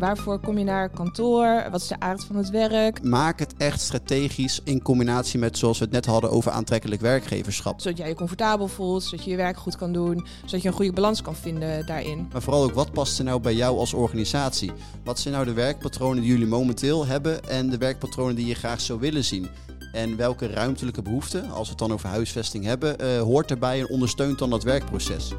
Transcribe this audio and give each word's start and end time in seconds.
waarvoor 0.00 0.38
kom 0.38 0.58
je 0.58 0.64
naar 0.64 0.88
kantoor? 0.88 1.66
Wat 1.70 1.80
is 1.80 1.86
de 1.86 2.00
aard 2.00 2.24
van 2.24 2.36
het 2.36 2.50
werk? 2.50 3.02
Maak 3.02 3.38
het 3.38 3.54
echt 3.56 3.80
strategisch 3.80 4.60
in 4.64 4.82
combinatie 4.82 5.38
met, 5.38 5.58
zoals 5.58 5.78
we 5.78 5.84
het 5.84 5.92
net 5.92 6.06
hadden, 6.06 6.30
over 6.30 6.52
aantrekkelijk 6.52 7.00
werkgeverschap. 7.00 7.80
Zodat 7.80 7.98
jij 7.98 8.08
je 8.08 8.14
comfortabel 8.14 8.68
voelt, 8.68 9.02
zodat 9.02 9.24
je 9.24 9.30
je 9.30 9.36
werk 9.36 9.56
goed 9.56 9.76
kan 9.76 9.92
doen, 9.92 10.26
zodat 10.44 10.62
je 10.62 10.68
een 10.68 10.74
goede 10.74 10.92
balans 10.92 11.22
kan 11.22 11.34
vinden 11.34 11.86
daarin. 11.86 12.28
Maar 12.32 12.42
vooral 12.42 12.62
ook, 12.62 12.74
wat 12.74 12.92
past 12.92 13.18
er 13.18 13.24
nou 13.24 13.40
bij 13.40 13.54
jou 13.54 13.78
als 13.78 13.92
organisatie? 13.92 14.72
Wat 15.04 15.18
zijn 15.18 15.34
nou 15.34 15.46
de 15.46 15.52
werkpatronen 15.52 16.22
die 16.22 16.30
jullie 16.30 16.46
momenteel 16.46 17.06
hebben 17.06 17.48
en 17.48 17.70
de 17.70 17.78
werkpatronen 17.78 18.34
die 18.34 18.46
je 18.46 18.54
graag 18.54 18.80
zou 18.80 19.00
willen 19.00 19.24
zien? 19.24 19.48
En 19.92 20.16
welke 20.16 20.46
ruimtelijke 20.46 21.02
behoeften, 21.02 21.50
als 21.50 21.62
we 21.62 21.68
het 21.68 21.78
dan 21.78 21.92
over 21.92 22.08
huisvesting 22.08 22.64
hebben, 22.64 23.02
uh, 23.02 23.20
hoort 23.20 23.50
erbij 23.50 23.80
en 23.80 23.88
ondersteunt 23.88 24.38
dan 24.38 24.50
dat 24.50 24.62
werkproces? 24.62 25.32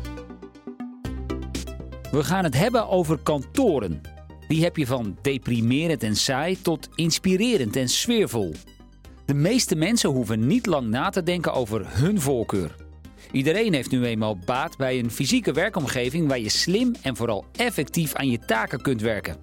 We 2.11 2.23
gaan 2.23 2.43
het 2.43 2.57
hebben 2.57 2.89
over 2.89 3.17
kantoren. 3.23 4.01
Die 4.51 4.63
heb 4.63 4.77
je 4.77 4.85
van 4.85 5.17
deprimerend 5.21 6.03
en 6.03 6.15
saai 6.15 6.61
tot 6.61 6.89
inspirerend 6.95 7.75
en 7.75 7.89
sfeervol. 7.89 8.53
De 9.25 9.33
meeste 9.33 9.75
mensen 9.75 10.09
hoeven 10.09 10.47
niet 10.47 10.65
lang 10.65 10.87
na 10.87 11.09
te 11.09 11.23
denken 11.23 11.53
over 11.53 11.81
hun 11.85 12.21
voorkeur. 12.21 12.75
Iedereen 13.31 13.73
heeft 13.73 13.91
nu 13.91 14.05
eenmaal 14.05 14.37
baat 14.45 14.77
bij 14.77 14.99
een 14.99 15.11
fysieke 15.11 15.53
werkomgeving 15.53 16.27
waar 16.27 16.39
je 16.39 16.49
slim 16.49 16.95
en 17.01 17.15
vooral 17.15 17.45
effectief 17.51 18.13
aan 18.13 18.29
je 18.29 18.39
taken 18.39 18.81
kunt 18.81 19.01
werken. 19.01 19.37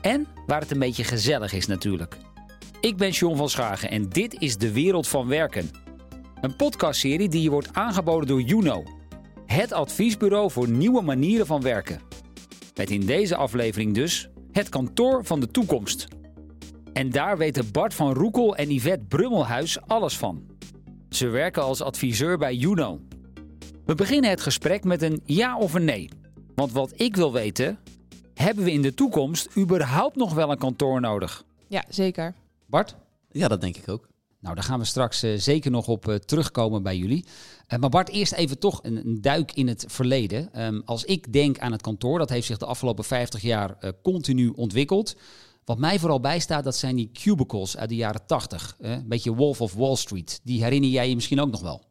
En 0.00 0.26
waar 0.46 0.60
het 0.60 0.70
een 0.70 0.78
beetje 0.78 1.04
gezellig 1.04 1.52
is 1.52 1.66
natuurlijk. 1.66 2.16
Ik 2.80 2.96
ben 2.96 3.10
John 3.10 3.36
van 3.36 3.48
Schagen 3.48 3.90
en 3.90 4.08
dit 4.08 4.40
is 4.40 4.56
De 4.56 4.72
Wereld 4.72 5.08
van 5.08 5.28
Werken. 5.28 5.70
Een 6.40 6.56
podcastserie 6.56 7.28
die 7.28 7.42
je 7.42 7.50
wordt 7.50 7.72
aangeboden 7.72 8.28
door 8.28 8.40
Juno. 8.40 8.82
Het 9.46 9.72
adviesbureau 9.72 10.50
voor 10.50 10.68
nieuwe 10.68 11.02
manieren 11.02 11.46
van 11.46 11.62
werken. 11.62 12.00
Met 12.74 12.90
in 12.90 13.06
deze 13.06 13.36
aflevering 13.36 13.94
dus 13.94 14.28
het 14.52 14.68
kantoor 14.68 15.24
van 15.24 15.40
de 15.40 15.46
toekomst. 15.46 16.06
En 16.92 17.10
daar 17.10 17.38
weten 17.38 17.70
Bart 17.70 17.94
van 17.94 18.12
Roekel 18.12 18.56
en 18.56 18.70
Yvette 18.70 19.04
Brummelhuis 19.04 19.80
alles 19.86 20.16
van. 20.16 20.46
Ze 21.10 21.28
werken 21.28 21.62
als 21.62 21.82
adviseur 21.82 22.38
bij 22.38 22.54
Juno. 22.54 23.00
We 23.84 23.94
beginnen 23.94 24.30
het 24.30 24.40
gesprek 24.40 24.84
met 24.84 25.02
een 25.02 25.20
ja 25.24 25.58
of 25.58 25.74
een 25.74 25.84
nee. 25.84 26.08
Want 26.54 26.72
wat 26.72 26.92
ik 27.00 27.16
wil 27.16 27.32
weten, 27.32 27.78
hebben 28.34 28.64
we 28.64 28.72
in 28.72 28.82
de 28.82 28.94
toekomst 28.94 29.56
überhaupt 29.56 30.16
nog 30.16 30.34
wel 30.34 30.50
een 30.50 30.58
kantoor 30.58 31.00
nodig? 31.00 31.44
Ja, 31.68 31.84
zeker. 31.88 32.34
Bart? 32.66 32.96
Ja, 33.30 33.48
dat 33.48 33.60
denk 33.60 33.76
ik 33.76 33.88
ook. 33.88 34.08
Nou, 34.40 34.54
daar 34.54 34.64
gaan 34.64 34.78
we 34.78 34.84
straks 34.84 35.24
uh, 35.24 35.38
zeker 35.38 35.70
nog 35.70 35.88
op 35.88 36.08
uh, 36.08 36.14
terugkomen 36.14 36.82
bij 36.82 36.96
jullie. 36.96 37.26
Uh, 37.68 37.78
maar 37.78 37.90
Bart, 37.90 38.08
eerst 38.08 38.32
even 38.32 38.58
toch 38.58 38.80
een, 38.82 39.18
duik 39.20 39.52
in 39.52 39.68
het 39.68 39.84
verleden. 39.88 40.64
Um, 40.66 40.82
als 40.84 41.04
ik 41.04 41.32
denk 41.32 41.58
aan 41.58 41.72
het 41.72 41.82
kantoor, 41.82 42.18
dat 42.18 42.28
heeft 42.28 42.46
zich 42.46 42.58
de 42.58 42.66
afgelopen 42.66 43.04
50 43.04 43.42
jaar 43.42 43.94
continu 44.02 44.48
ontwikkeld. 44.48 45.16
Wat 45.64 45.78
mij 45.78 45.98
vooral 45.98 46.20
bijstaat, 46.20 46.64
dat 46.64 46.76
zijn 46.76 46.96
die 46.96 47.10
cubicles 47.12 47.76
uit 47.76 47.88
de 47.88 47.96
jaren 47.96 48.26
80. 48.26 48.76
een 48.78 49.08
beetje 49.08 49.34
Wolf 49.34 49.60
of 49.60 49.74
Wall 49.74 49.96
Street. 49.96 50.40
Die 50.42 50.62
herinner 50.62 50.90
jij 50.90 51.08
je 51.08 51.14
misschien 51.14 51.40
ook 51.40 51.50
nog 51.50 51.60
wel. 51.60 51.87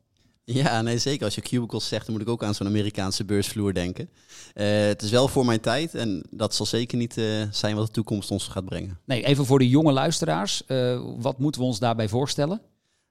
Ja, 0.54 0.82
nee, 0.82 0.98
zeker. 0.98 1.26
Als 1.26 1.36
je 1.36 1.42
cubicles 1.42 1.88
zegt, 1.88 2.06
dan 2.06 2.16
moet 2.16 2.24
ik 2.24 2.30
ook 2.30 2.44
aan 2.44 2.56
zo'n 2.56 2.68
Amerikaanse 2.68 3.26
beursvloer 3.26 3.74
denken. 3.74 4.10
Uh, 4.56 4.66
het 4.86 5.02
is 5.02 5.12
wel 5.12 5.28
voor 5.28 5.46
mijn 5.46 5.60
tijd 5.60 5.96
en 5.96 6.24
dat 6.30 6.56
zal 6.56 6.66
zeker 6.66 6.98
niet 6.98 7.18
uh, 7.18 7.44
zijn 7.52 7.76
wat 7.76 7.86
de 7.86 7.92
toekomst 7.92 8.32
ons 8.32 8.48
gaat 8.48 8.66
brengen. 8.66 9.00
Nee, 9.06 9.26
even 9.26 9.46
voor 9.46 9.60
de 9.60 9.70
jonge 9.70 9.92
luisteraars, 9.92 10.64
uh, 10.68 11.02
wat 11.18 11.40
moeten 11.40 11.62
we 11.62 11.68
ons 11.68 11.80
daarbij 11.80 12.08
voorstellen? 12.08 12.62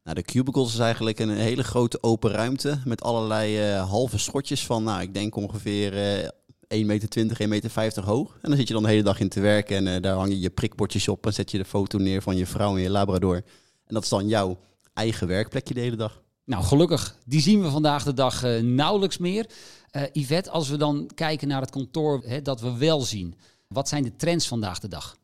Nou, 0.02 0.16
de 0.16 0.22
cubicles 0.22 0.72
is 0.72 0.78
eigenlijk 0.78 1.18
een 1.18 1.30
hele 1.30 1.64
grote 1.64 2.02
open 2.02 2.30
ruimte 2.30 2.78
met 2.84 3.02
allerlei 3.02 3.60
halve 3.72 4.18
schotjes 4.18 4.66
van, 4.66 4.82
nou, 4.84 5.02
ik 5.02 5.14
denk 5.14 5.36
ongeveer 5.36 5.92
1,20 6.74 6.86
meter, 6.86 7.38
1,50 7.40 7.48
meter 7.48 8.04
hoog. 8.04 8.38
En 8.42 8.48
dan 8.48 8.58
zit 8.58 8.68
je 8.68 8.74
dan 8.74 8.82
de 8.82 8.88
hele 8.88 9.02
dag 9.02 9.20
in 9.20 9.28
te 9.28 9.40
werken 9.40 9.86
en 9.86 10.02
daar 10.02 10.16
hang 10.16 10.28
je 10.28 10.40
je 10.40 10.50
prikbordjes 10.50 11.08
op 11.08 11.26
en 11.26 11.32
zet 11.32 11.50
je 11.50 11.58
de 11.58 11.64
foto 11.64 11.98
neer 11.98 12.22
van 12.22 12.36
je 12.36 12.46
vrouw 12.46 12.76
en 12.76 12.82
je 12.82 12.90
labrador. 12.90 13.36
En 13.86 13.94
dat 13.94 14.02
is 14.02 14.08
dan 14.08 14.28
jouw 14.28 14.58
eigen 14.94 15.26
werkplekje 15.26 15.74
de 15.74 15.80
hele 15.80 15.96
dag. 15.96 16.24
Nou, 16.46 16.64
gelukkig, 16.64 17.16
die 17.24 17.40
zien 17.40 17.62
we 17.62 17.70
vandaag 17.70 18.04
de 18.04 18.14
dag 18.14 18.44
uh, 18.44 18.62
nauwelijks 18.62 19.18
meer. 19.18 19.50
Uh, 19.92 20.02
Yvette, 20.12 20.50
als 20.50 20.68
we 20.68 20.76
dan 20.76 21.10
kijken 21.14 21.48
naar 21.48 21.60
het 21.60 21.70
kantoor 21.70 22.22
hè, 22.26 22.42
dat 22.42 22.60
we 22.60 22.76
wel 22.76 23.00
zien, 23.00 23.34
wat 23.68 23.88
zijn 23.88 24.02
de 24.02 24.16
trends 24.16 24.48
vandaag 24.48 24.78
de 24.78 24.88
dag? 24.88 25.16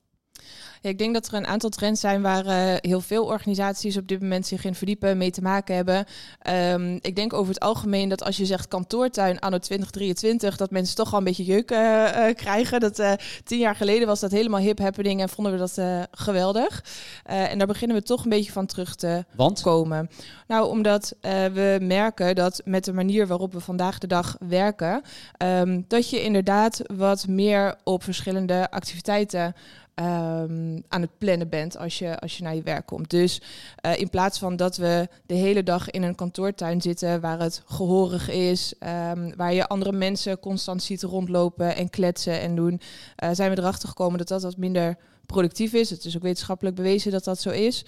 Ja, 0.82 0.90
ik 0.90 0.98
denk 0.98 1.14
dat 1.14 1.26
er 1.26 1.34
een 1.34 1.46
aantal 1.46 1.70
trends 1.70 2.00
zijn 2.00 2.22
waar 2.22 2.46
uh, 2.46 2.74
heel 2.80 3.00
veel 3.00 3.24
organisaties 3.24 3.96
op 3.96 4.08
dit 4.08 4.20
moment 4.20 4.46
zich 4.46 4.64
in 4.64 4.74
verdiepen, 4.74 5.18
mee 5.18 5.30
te 5.30 5.42
maken 5.42 5.74
hebben. 5.74 6.04
Um, 6.48 6.98
ik 7.00 7.16
denk 7.16 7.32
over 7.32 7.54
het 7.54 7.62
algemeen 7.62 8.08
dat 8.08 8.22
als 8.22 8.36
je 8.36 8.46
zegt 8.46 8.68
kantoortuin 8.68 9.38
anno 9.40 9.58
2023, 9.58 10.56
dat 10.56 10.70
mensen 10.70 10.96
toch 10.96 11.12
al 11.12 11.18
een 11.18 11.24
beetje 11.24 11.44
jeuk 11.44 11.70
uh, 11.70 11.78
uh, 11.78 12.34
krijgen. 12.34 12.80
Dat 12.80 13.02
tien 13.44 13.58
jaar 13.58 13.74
geleden 13.74 14.06
was 14.06 14.20
dat 14.20 14.30
helemaal 14.30 14.60
hip 14.60 14.78
happening 14.78 15.20
en 15.20 15.28
vonden 15.28 15.52
we 15.52 15.58
dat 15.58 16.08
geweldig. 16.10 16.84
en 17.24 17.58
daar 17.58 17.66
beginnen 17.66 17.96
we 17.96 18.02
toch 18.02 18.24
een 18.24 18.30
beetje 18.30 18.52
van 18.52 18.66
terug 18.66 18.94
te 18.94 19.24
Want? 19.36 19.60
komen. 19.60 20.10
Nou, 20.46 20.68
omdat 20.68 21.14
we 21.20 21.78
merken 21.82 22.34
dat 22.34 22.60
met 22.64 22.84
de 22.84 22.92
manier 22.92 23.26
waarop 23.26 23.52
we 23.52 23.60
vandaag 23.60 23.98
de 23.98 24.06
dag 24.06 24.36
werken, 24.48 25.02
um, 25.38 25.84
dat 25.88 26.10
je 26.10 26.22
inderdaad 26.22 26.80
wat 26.96 27.26
meer 27.26 27.74
op 27.84 28.02
verschillende 28.02 28.70
activiteiten 28.70 29.54
um, 29.94 30.82
aan 30.88 31.00
het 31.00 31.18
plannen 31.18 31.48
bent 31.48 31.76
als 31.78 31.98
je, 31.98 32.18
als 32.18 32.36
je 32.36 32.42
naar 32.42 32.54
je 32.54 32.62
werk 32.62 32.86
komt. 32.86 33.10
Dus 33.10 33.40
uh, 33.86 33.98
in 33.98 34.10
plaats 34.10 34.38
van 34.38 34.56
dat 34.56 34.76
we 34.76 35.08
de 35.26 35.34
hele 35.34 35.62
dag 35.62 35.90
in 35.90 36.02
een 36.02 36.14
kantoortuin 36.14 36.80
zitten 36.80 37.20
waar 37.20 37.40
het 37.40 37.62
gehorig 37.66 38.30
is, 38.30 38.74
um, 39.10 39.36
waar 39.36 39.52
je 39.52 39.68
andere 39.68 39.92
mensen 39.92 40.40
constant 40.40 40.82
ziet 40.82 41.02
rondlopen 41.02 41.76
en 41.76 41.90
kletsen 41.90 42.40
en 42.40 42.54
doen, 42.54 42.80
uh, 43.24 43.30
zijn 43.32 43.50
we 43.54 43.58
erachter 43.58 43.88
gekomen 43.88 44.18
dat 44.18 44.28
dat 44.28 44.42
wat 44.42 44.56
minder 44.56 44.96
productief 45.32 45.72
is. 45.72 45.90
Het 45.90 46.04
is 46.04 46.16
ook 46.16 46.22
wetenschappelijk 46.22 46.76
bewezen 46.76 47.10
dat 47.10 47.24
dat 47.24 47.40
zo 47.40 47.50
is. 47.50 47.84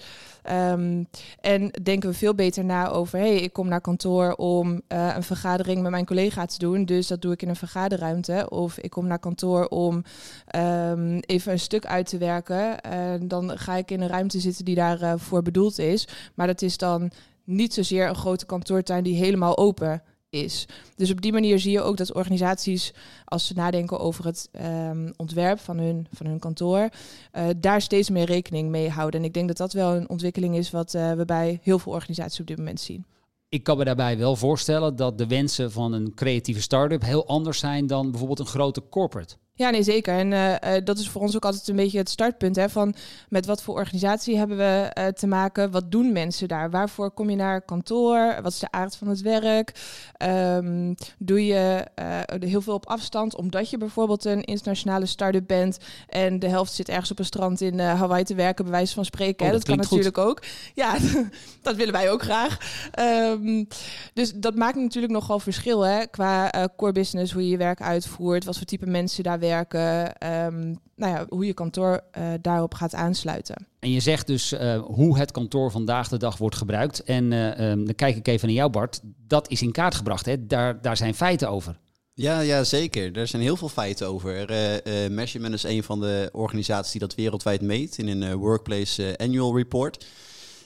Um, 0.51 1.07
en 1.41 1.71
denken 1.83 2.09
we 2.09 2.15
veel 2.15 2.35
beter 2.35 2.65
na 2.65 2.89
over, 2.89 3.19
hey, 3.19 3.35
ik 3.35 3.53
kom 3.53 3.67
naar 3.67 3.81
kantoor 3.81 4.33
om 4.33 4.71
uh, 4.71 5.13
een 5.15 5.23
vergadering 5.23 5.81
met 5.81 5.91
mijn 5.91 6.05
collega 6.05 6.45
te 6.45 6.57
doen, 6.57 6.85
dus 6.85 7.07
dat 7.07 7.21
doe 7.21 7.33
ik 7.33 7.41
in 7.41 7.49
een 7.49 7.55
vergaderruimte. 7.55 8.49
Of 8.49 8.77
ik 8.77 8.89
kom 8.89 9.07
naar 9.07 9.19
kantoor 9.19 9.65
om 9.65 10.03
um, 10.55 11.19
even 11.19 11.51
een 11.51 11.59
stuk 11.59 11.85
uit 11.85 12.07
te 12.07 12.17
werken. 12.17 12.77
Uh, 12.87 13.13
dan 13.21 13.57
ga 13.57 13.75
ik 13.75 13.91
in 13.91 14.01
een 14.01 14.07
ruimte 14.07 14.39
zitten 14.39 14.65
die 14.65 14.75
daarvoor 14.75 15.19
voor 15.19 15.41
bedoeld 15.41 15.79
is. 15.79 16.07
Maar 16.33 16.47
dat 16.47 16.61
is 16.61 16.77
dan 16.77 17.11
niet 17.43 17.73
zozeer 17.73 18.07
een 18.07 18.15
grote 18.15 18.45
kantoortuin 18.45 19.03
die 19.03 19.15
helemaal 19.15 19.57
open 19.57 20.01
is. 20.35 20.67
Dus 20.95 21.11
op 21.11 21.21
die 21.21 21.31
manier 21.31 21.59
zie 21.59 21.71
je 21.71 21.81
ook 21.81 21.97
dat 21.97 22.13
organisaties, 22.13 22.93
als 23.25 23.47
ze 23.47 23.53
nadenken 23.53 23.99
over 23.99 24.25
het 24.25 24.49
um, 24.61 25.13
ontwerp 25.17 25.59
van 25.59 25.77
hun, 25.77 26.07
van 26.11 26.25
hun 26.25 26.39
kantoor, 26.39 26.89
uh, 27.33 27.43
daar 27.57 27.81
steeds 27.81 28.09
meer 28.09 28.25
rekening 28.25 28.69
mee 28.69 28.89
houden. 28.89 29.19
En 29.19 29.25
ik 29.25 29.33
denk 29.33 29.47
dat 29.47 29.57
dat 29.57 29.73
wel 29.73 29.95
een 29.95 30.09
ontwikkeling 30.09 30.55
is 30.55 30.71
wat 30.71 30.93
uh, 30.93 31.11
we 31.11 31.25
bij 31.25 31.59
heel 31.63 31.79
veel 31.79 31.91
organisaties 31.91 32.39
op 32.39 32.47
dit 32.47 32.57
moment 32.57 32.79
zien. 32.79 33.05
Ik 33.49 33.63
kan 33.63 33.77
me 33.77 33.83
daarbij 33.83 34.17
wel 34.17 34.35
voorstellen 34.35 34.95
dat 34.95 35.17
de 35.17 35.27
wensen 35.27 35.71
van 35.71 35.93
een 35.93 36.13
creatieve 36.13 36.61
start-up 36.61 37.01
heel 37.01 37.27
anders 37.27 37.59
zijn 37.59 37.87
dan 37.87 38.09
bijvoorbeeld 38.09 38.39
een 38.39 38.45
grote 38.45 38.83
corporate. 38.89 39.35
Ja, 39.57 39.69
nee, 39.69 39.83
zeker. 39.83 40.17
En 40.17 40.31
uh, 40.31 40.51
uh, 40.51 40.81
dat 40.83 40.97
is 40.97 41.09
voor 41.09 41.21
ons 41.21 41.35
ook 41.35 41.45
altijd 41.45 41.67
een 41.67 41.75
beetje 41.75 41.97
het 41.97 42.09
startpunt. 42.09 42.55
Hè, 42.55 42.69
van 42.69 42.95
met 43.29 43.45
wat 43.45 43.61
voor 43.61 43.75
organisatie 43.75 44.37
hebben 44.37 44.57
we 44.57 44.91
uh, 44.99 45.07
te 45.07 45.27
maken? 45.27 45.71
Wat 45.71 45.91
doen 45.91 46.11
mensen 46.11 46.47
daar? 46.47 46.69
Waarvoor 46.69 47.11
kom 47.11 47.29
je 47.29 47.35
naar 47.35 47.61
kantoor? 47.61 48.35
Wat 48.41 48.51
is 48.51 48.59
de 48.59 48.71
aard 48.71 48.95
van 48.95 49.07
het 49.07 49.21
werk? 49.21 49.71
Um, 50.23 50.95
doe 51.17 51.45
je 51.45 51.85
heel 52.39 52.61
veel 52.61 52.73
op 52.73 52.87
afstand 52.87 53.35
omdat 53.35 53.69
je 53.69 53.77
bijvoorbeeld 53.77 54.25
een 54.25 54.43
internationale 54.43 55.05
start-up 55.05 55.47
bent 55.47 55.77
en 56.07 56.39
de 56.39 56.47
helft 56.47 56.73
zit 56.73 56.89
ergens 56.89 57.11
op 57.11 57.19
een 57.19 57.25
strand 57.25 57.61
in 57.61 57.79
Hawaii 57.79 58.23
te 58.23 58.35
werken, 58.35 58.63
bij 58.63 58.73
wijze 58.73 58.93
van 58.93 59.05
spreken. 59.05 59.45
Oh, 59.45 59.51
dat, 59.51 59.65
dat 59.65 59.75
kan 59.75 59.85
natuurlijk 59.85 60.17
ook. 60.17 60.41
Ja, 60.73 60.97
dat 61.61 61.75
willen 61.75 61.93
wij 61.93 62.11
ook 62.11 62.21
graag. 62.21 62.57
Um, 62.99 63.67
dus 64.13 64.33
dat 64.33 64.55
maakt 64.55 64.75
natuurlijk 64.75 65.13
nogal 65.13 65.39
verschil 65.39 65.81
hè, 65.81 66.07
qua 66.07 66.51
core 66.75 66.91
business, 66.91 67.33
hoe 67.33 67.43
je 67.43 67.49
je 67.49 67.57
werk 67.57 67.81
uitvoert, 67.81 68.45
wat 68.45 68.57
voor 68.57 68.65
type 68.65 68.85
mensen 68.85 69.23
daar 69.23 69.31
werken, 69.31 69.44
um, 69.53 70.79
nou 70.95 71.13
ja, 71.13 71.25
hoe 71.29 71.45
je 71.45 71.53
kantoor 71.53 72.01
uh, 72.17 72.27
daarop 72.41 72.73
gaat 72.73 72.95
aansluiten. 72.95 73.67
En 73.79 73.91
je 73.91 73.99
zegt 73.99 74.27
dus 74.27 74.53
uh, 74.53 74.81
hoe 74.81 75.17
het 75.17 75.31
kantoor 75.31 75.71
vandaag 75.71 76.07
de 76.07 76.17
dag 76.17 76.37
wordt 76.37 76.55
gebruikt. 76.55 77.03
En 77.03 77.31
uh, 77.31 77.69
um, 77.69 77.85
dan 77.85 77.95
kijk 77.95 78.15
ik 78.15 78.27
even 78.27 78.47
naar 78.47 78.57
jou 78.57 78.69
Bart. 78.69 78.99
Dat 79.03 79.49
is 79.49 79.61
in 79.61 79.71
kaart 79.71 79.95
gebracht, 79.95 80.25
hè? 80.25 80.45
Daar, 80.45 80.81
daar 80.81 80.97
zijn 80.97 81.15
feiten 81.15 81.49
over. 81.49 81.79
Ja, 82.13 82.39
ja, 82.39 82.63
zeker. 82.63 83.17
Er 83.17 83.27
zijn 83.27 83.41
heel 83.41 83.57
veel 83.57 83.69
feiten 83.69 84.07
over. 84.07 84.51
Uh, 84.51 85.09
Measurement 85.09 85.53
is 85.53 85.63
een 85.63 85.83
van 85.83 85.99
de 85.99 86.29
organisaties 86.31 86.91
die 86.91 87.01
dat 87.01 87.15
wereldwijd 87.15 87.61
meet 87.61 87.97
in 87.97 88.07
een 88.07 88.35
Workplace 88.35 89.17
Annual 89.17 89.57
Report. 89.57 90.05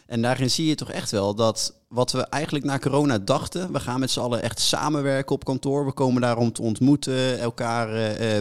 En 0.09 0.21
daarin 0.21 0.49
zie 0.49 0.65
je 0.65 0.75
toch 0.75 0.91
echt 0.91 1.11
wel 1.11 1.35
dat 1.35 1.73
wat 1.87 2.11
we 2.11 2.21
eigenlijk 2.21 2.65
na 2.65 2.79
corona 2.79 3.17
dachten, 3.17 3.71
we 3.71 3.79
gaan 3.79 3.99
met 3.99 4.11
z'n 4.11 4.19
allen 4.19 4.41
echt 4.41 4.59
samenwerken 4.59 5.35
op 5.35 5.43
kantoor. 5.43 5.85
We 5.85 5.91
komen 5.91 6.21
daar 6.21 6.37
om 6.37 6.51
te 6.51 6.61
ontmoeten, 6.61 7.39
elkaar 7.39 7.89
uh, 8.21 8.39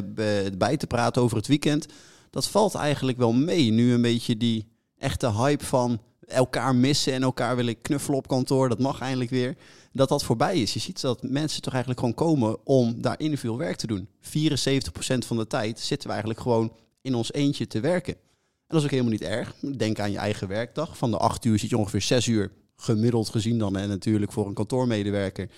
bij 0.59 0.76
te 0.76 0.87
praten 0.87 1.23
over 1.23 1.37
het 1.37 1.47
weekend. 1.47 1.87
Dat 2.31 2.49
valt 2.49 2.75
eigenlijk 2.75 3.19
wel 3.19 3.32
mee. 3.32 3.70
Nu 3.70 3.93
een 3.93 4.03
beetje 4.03 4.37
die 4.37 4.69
echte 4.99 5.32
hype 5.32 5.65
van 5.65 6.00
elkaar 6.26 6.75
missen 6.75 7.12
en 7.12 7.23
elkaar 7.23 7.56
willen 7.56 7.81
knuffelen 7.81 8.19
op 8.19 8.29
kantoor. 8.29 8.69
Dat 8.69 8.79
mag 8.79 9.00
eindelijk 9.00 9.31
weer. 9.31 9.56
Dat 9.93 10.09
dat 10.09 10.25
voorbij 10.25 10.61
is. 10.61 10.73
Je 10.73 10.81
ziet 10.81 11.00
dat 11.00 11.23
mensen 11.23 11.62
toch 11.62 11.73
eigenlijk 11.73 12.00
gewoon 12.00 12.14
komen 12.14 12.67
om 12.67 13.03
daar 13.03 13.21
individueel 13.21 13.59
werk 13.59 13.76
te 13.76 13.87
doen. 13.87 14.09
74% 14.23 14.29
van 15.26 15.37
de 15.37 15.47
tijd 15.47 15.81
zitten 15.81 16.06
we 16.06 16.14
eigenlijk 16.14 16.43
gewoon 16.43 16.73
in 17.00 17.14
ons 17.14 17.32
eentje 17.32 17.67
te 17.67 17.81
werken. 17.81 18.14
Dat 18.69 18.79
is 18.79 18.85
ook 18.85 18.91
helemaal 18.91 19.12
niet 19.12 19.23
erg. 19.23 19.55
Denk 19.76 19.99
aan 19.99 20.11
je 20.11 20.19
eigen 20.19 20.49
werkdag. 20.49 20.99
Van 20.99 21.11
de 21.11 21.17
acht 21.17 21.44
uur 21.44 21.59
zit 21.59 21.70
je 21.70 21.76
ongeveer 21.76 22.03
zes 22.03 22.26
uur 22.26 22.53
gemiddeld 22.76 23.29
gezien 23.29 23.59
dan. 23.59 23.76
En 23.76 23.88
natuurlijk 23.88 24.32
voor 24.32 24.47
een 24.47 24.55
kantoormedewerker. 24.55 25.50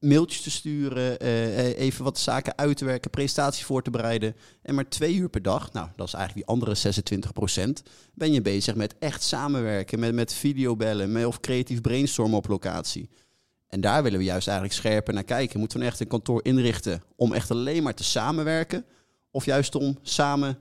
Mailtjes 0.00 0.42
te 0.42 0.50
sturen, 0.50 1.18
eh, 1.18 1.58
eh, 1.58 1.78
even 1.78 2.04
wat 2.04 2.18
zaken 2.18 2.58
uit 2.58 2.76
te 2.76 2.84
werken, 2.84 3.10
presentatie 3.10 3.64
voor 3.64 3.82
te 3.82 3.90
bereiden. 3.90 4.36
En 4.62 4.74
maar 4.74 4.88
twee 4.88 5.14
uur 5.14 5.28
per 5.28 5.42
dag, 5.42 5.72
nou 5.72 5.88
dat 5.96 6.06
is 6.06 6.14
eigenlijk 6.14 6.46
die 6.46 6.54
andere 6.54 6.74
26 6.74 7.32
procent, 7.32 7.82
ben 8.14 8.32
je 8.32 8.42
bezig 8.42 8.74
met 8.74 8.94
echt 8.98 9.22
samenwerken, 9.22 9.98
met, 9.98 10.14
met 10.14 10.32
videobellen 10.32 11.26
of 11.26 11.40
creatief 11.40 11.80
brainstormen 11.80 12.36
op 12.36 12.48
locatie. 12.48 13.08
En 13.68 13.80
daar 13.80 14.02
willen 14.02 14.18
we 14.18 14.24
juist 14.24 14.46
eigenlijk 14.48 14.78
scherper 14.78 15.14
naar 15.14 15.24
kijken. 15.24 15.58
Moeten 15.58 15.78
we 15.78 15.84
echt 15.84 16.00
een 16.00 16.06
kantoor 16.06 16.44
inrichten 16.44 17.02
om 17.16 17.32
echt 17.32 17.50
alleen 17.50 17.82
maar 17.82 17.94
te 17.94 18.04
samenwerken? 18.04 18.84
Of 19.30 19.44
juist 19.44 19.74
om 19.74 19.98
samen 20.02 20.58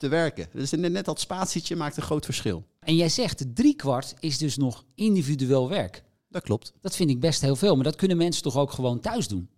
te 0.00 0.08
werken? 0.08 0.48
Dus 0.52 0.70
net 0.70 1.04
dat 1.04 1.20
spatietje 1.20 1.76
maakt 1.76 1.96
een 1.96 2.02
groot 2.02 2.24
verschil. 2.24 2.64
En 2.80 2.96
jij 2.96 3.08
zegt, 3.08 3.44
driekwart 3.54 4.14
is 4.20 4.38
dus 4.38 4.56
nog 4.56 4.84
individueel 4.94 5.68
werk. 5.68 6.02
Dat 6.28 6.42
klopt. 6.42 6.72
Dat 6.80 6.96
vind 6.96 7.10
ik 7.10 7.20
best 7.20 7.40
heel 7.40 7.56
veel, 7.56 7.74
maar 7.74 7.84
dat 7.84 7.96
kunnen 7.96 8.16
mensen 8.16 8.42
toch 8.42 8.56
ook 8.56 8.70
gewoon 8.70 9.00
thuis 9.00 9.28
doen? 9.28 9.48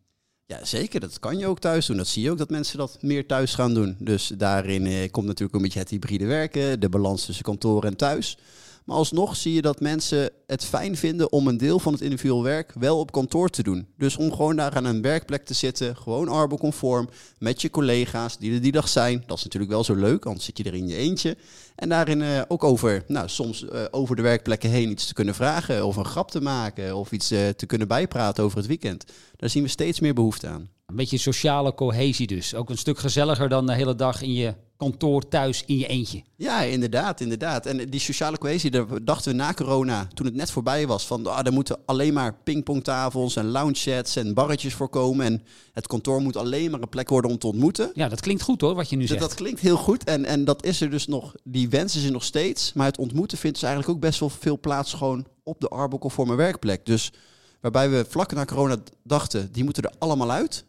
Ja, 0.47 0.65
zeker. 0.65 1.01
Dat 1.01 1.19
kan 1.19 1.39
je 1.39 1.47
ook 1.47 1.59
thuis 1.59 1.87
doen. 1.87 1.97
Dat 1.97 2.07
zie 2.07 2.23
je 2.23 2.31
ook 2.31 2.39
dat 2.39 2.51
mensen 2.51 2.79
dat 2.79 2.99
meer 3.01 3.27
thuis 3.27 3.55
gaan 3.55 3.75
doen. 3.75 3.97
Dus 3.99 4.33
daarin 4.37 4.87
eh, 4.87 5.11
komt 5.11 5.27
natuurlijk 5.27 5.55
een 5.55 5.63
beetje 5.63 5.79
het 5.79 5.89
hybride 5.89 6.27
werken, 6.27 6.81
de 6.81 6.89
balans 6.89 7.25
tussen 7.25 7.45
kantoor 7.45 7.85
en 7.85 7.97
thuis. 7.97 8.39
Maar 8.85 8.97
alsnog 8.97 9.37
zie 9.37 9.53
je 9.53 9.63
dat 9.63 9.81
mensen 9.81 10.31
het 10.47 10.65
fijn 10.65 10.97
vinden 10.97 11.33
om 11.33 11.47
een 11.47 11.57
deel 11.57 11.79
van 11.79 11.93
het 11.93 12.03
individueel 12.03 12.43
werk 12.43 12.73
wel 12.79 12.99
op 12.99 13.13
kantoor 13.13 13.49
te 13.49 13.63
doen. 13.63 13.87
Dus 13.97 14.17
om 14.17 14.33
gewoon 14.33 14.57
daar 14.57 14.77
aan 14.77 14.85
een 14.85 15.03
werkplek 15.03 15.45
te 15.45 15.55
zitten, 15.55 15.97
gewoon 15.97 16.29
arbo-conform, 16.29 17.09
met 17.39 17.63
je 17.63 17.71
collega's 17.71 18.39
die 18.39 18.55
er 18.55 18.63
die 18.63 18.73
dag 18.73 18.89
zijn. 18.89 19.23
Dat 19.27 19.39
is 19.39 19.45
natuurlijk 19.45 19.73
wel 19.73 19.85
zo 19.85 19.95
leuk, 19.95 20.27
anders 20.27 20.45
zit 20.45 20.59
je 20.59 20.65
er 20.65 20.75
in 20.75 20.89
je 20.89 20.97
eentje. 20.97 21.37
En 21.75 21.89
daarin 21.89 22.21
uh, 22.21 22.43
ook 22.49 22.65
over, 22.65 23.05
nou, 23.07 23.29
soms 23.29 23.63
uh, 23.63 23.85
over 23.91 24.17
de 24.17 24.23
werkplekken 24.23 24.71
heen 24.71 24.91
iets 24.91 25.07
te 25.07 25.15
kunnen 25.15 25.35
vragen, 25.35 25.87
of 25.87 25.97
een 25.97 26.05
grap 26.05 26.31
te 26.31 26.41
maken, 26.41 26.97
of 26.97 27.13
iets 27.13 27.33
uh, 27.33 27.49
te 27.49 27.67
kunnen 27.67 27.89
bijpraten 27.89 28.45
over 28.45 28.59
het 28.59 28.67
weekend. 28.67 29.05
Daar 29.37 29.51
zien 29.51 29.63
we 29.63 29.69
steeds 29.69 30.01
meer 30.01 30.15
behoefte 30.15 30.47
aan. 30.49 30.71
Een 30.93 30.99
beetje 30.99 31.19
sociale 31.19 31.75
cohesie 31.75 32.27
dus. 32.27 32.55
Ook 32.55 32.71
een 32.71 32.79
stuk 32.79 32.99
gezelliger 32.99 33.49
dan 33.49 33.67
de 33.67 33.75
hele 33.75 33.95
dag 33.95 34.23
in 34.23 34.33
je 34.33 34.55
kantoor 34.77 35.29
thuis 35.29 35.63
in 35.67 35.79
je 35.79 35.87
eentje. 35.87 36.23
Ja, 36.37 36.63
inderdaad, 36.63 37.21
inderdaad. 37.21 37.67
En 37.67 37.91
die 37.91 38.01
sociale 38.01 38.39
cohesie, 38.39 38.71
daar 38.71 39.05
dachten 39.05 39.31
we 39.31 39.37
na 39.37 39.53
corona, 39.53 40.09
toen 40.15 40.27
het 40.27 40.35
net 40.35 40.51
voorbij 40.51 40.87
was, 40.87 41.07
van 41.07 41.27
ah, 41.27 41.47
er 41.47 41.53
moeten 41.53 41.79
alleen 41.87 42.13
maar 42.13 42.35
pingpongtafels 42.45 43.37
en 43.37 43.47
lounge 43.47 44.03
en 44.15 44.35
barretjes 44.35 44.75
voorkomen. 44.75 45.27
En 45.27 45.43
het 45.73 45.87
kantoor 45.87 46.21
moet 46.21 46.37
alleen 46.37 46.71
maar 46.71 46.81
een 46.81 46.89
plek 46.89 47.09
worden 47.09 47.31
om 47.31 47.39
te 47.39 47.47
ontmoeten. 47.47 47.91
Ja, 47.95 48.09
dat 48.09 48.21
klinkt 48.21 48.43
goed 48.43 48.61
hoor, 48.61 48.75
wat 48.75 48.91
je 48.91 48.97
nu 48.97 49.07
zegt. 49.07 49.21
Dat, 49.21 49.29
dat 49.29 49.39
klinkt 49.39 49.61
heel 49.61 49.77
goed 49.77 50.05
en, 50.05 50.25
en 50.25 50.45
dat 50.45 50.65
is 50.65 50.81
er 50.81 50.91
dus 50.91 51.07
nog, 51.07 51.35
die 51.45 51.69
wensen 51.69 52.01
ze 52.01 52.11
nog 52.11 52.25
steeds. 52.25 52.73
Maar 52.73 52.87
het 52.87 52.99
ontmoeten 52.99 53.39
vindt 53.39 53.61
dus 53.61 53.69
eigenlijk 53.69 53.97
ook 53.97 54.03
best 54.05 54.21
wel 54.21 54.31
veel 54.31 54.61
plaats 54.61 54.95
gewoon 54.95 55.27
op 55.43 55.61
de 55.61 55.69
arbo-conforme 55.69 56.35
werkplek. 56.35 56.87
Dus 56.87 57.13
waarbij 57.61 57.91
we 57.91 58.07
vlak 58.09 58.33
na 58.33 58.45
corona 58.45 58.77
dachten, 59.03 59.53
die 59.53 59.65
moeten 59.65 59.83
er 59.83 59.93
allemaal 59.99 60.31
uit. 60.31 60.65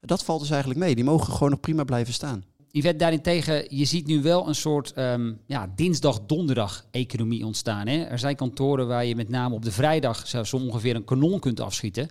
Dat 0.00 0.24
valt 0.24 0.40
dus 0.40 0.50
eigenlijk 0.50 0.80
mee. 0.80 0.94
Die 0.94 1.04
mogen 1.04 1.32
gewoon 1.32 1.50
nog 1.50 1.60
prima 1.60 1.84
blijven 1.84 2.14
staan. 2.14 2.44
Yvette, 2.70 2.96
daarentegen, 2.96 3.76
je 3.76 3.84
ziet 3.84 4.06
nu 4.06 4.22
wel 4.22 4.48
een 4.48 4.54
soort 4.54 4.98
um, 4.98 5.40
ja, 5.46 5.72
dinsdag-donderdag-economie 5.76 7.46
ontstaan. 7.46 7.86
Hè? 7.86 8.02
Er 8.02 8.18
zijn 8.18 8.36
kantoren 8.36 8.86
waar 8.86 9.04
je 9.04 9.16
met 9.16 9.28
name 9.28 9.54
op 9.54 9.64
de 9.64 9.72
vrijdag 9.72 10.26
zo 10.26 10.56
ongeveer 10.56 10.96
een 10.96 11.04
kanon 11.04 11.40
kunt 11.40 11.60
afschieten. 11.60 12.08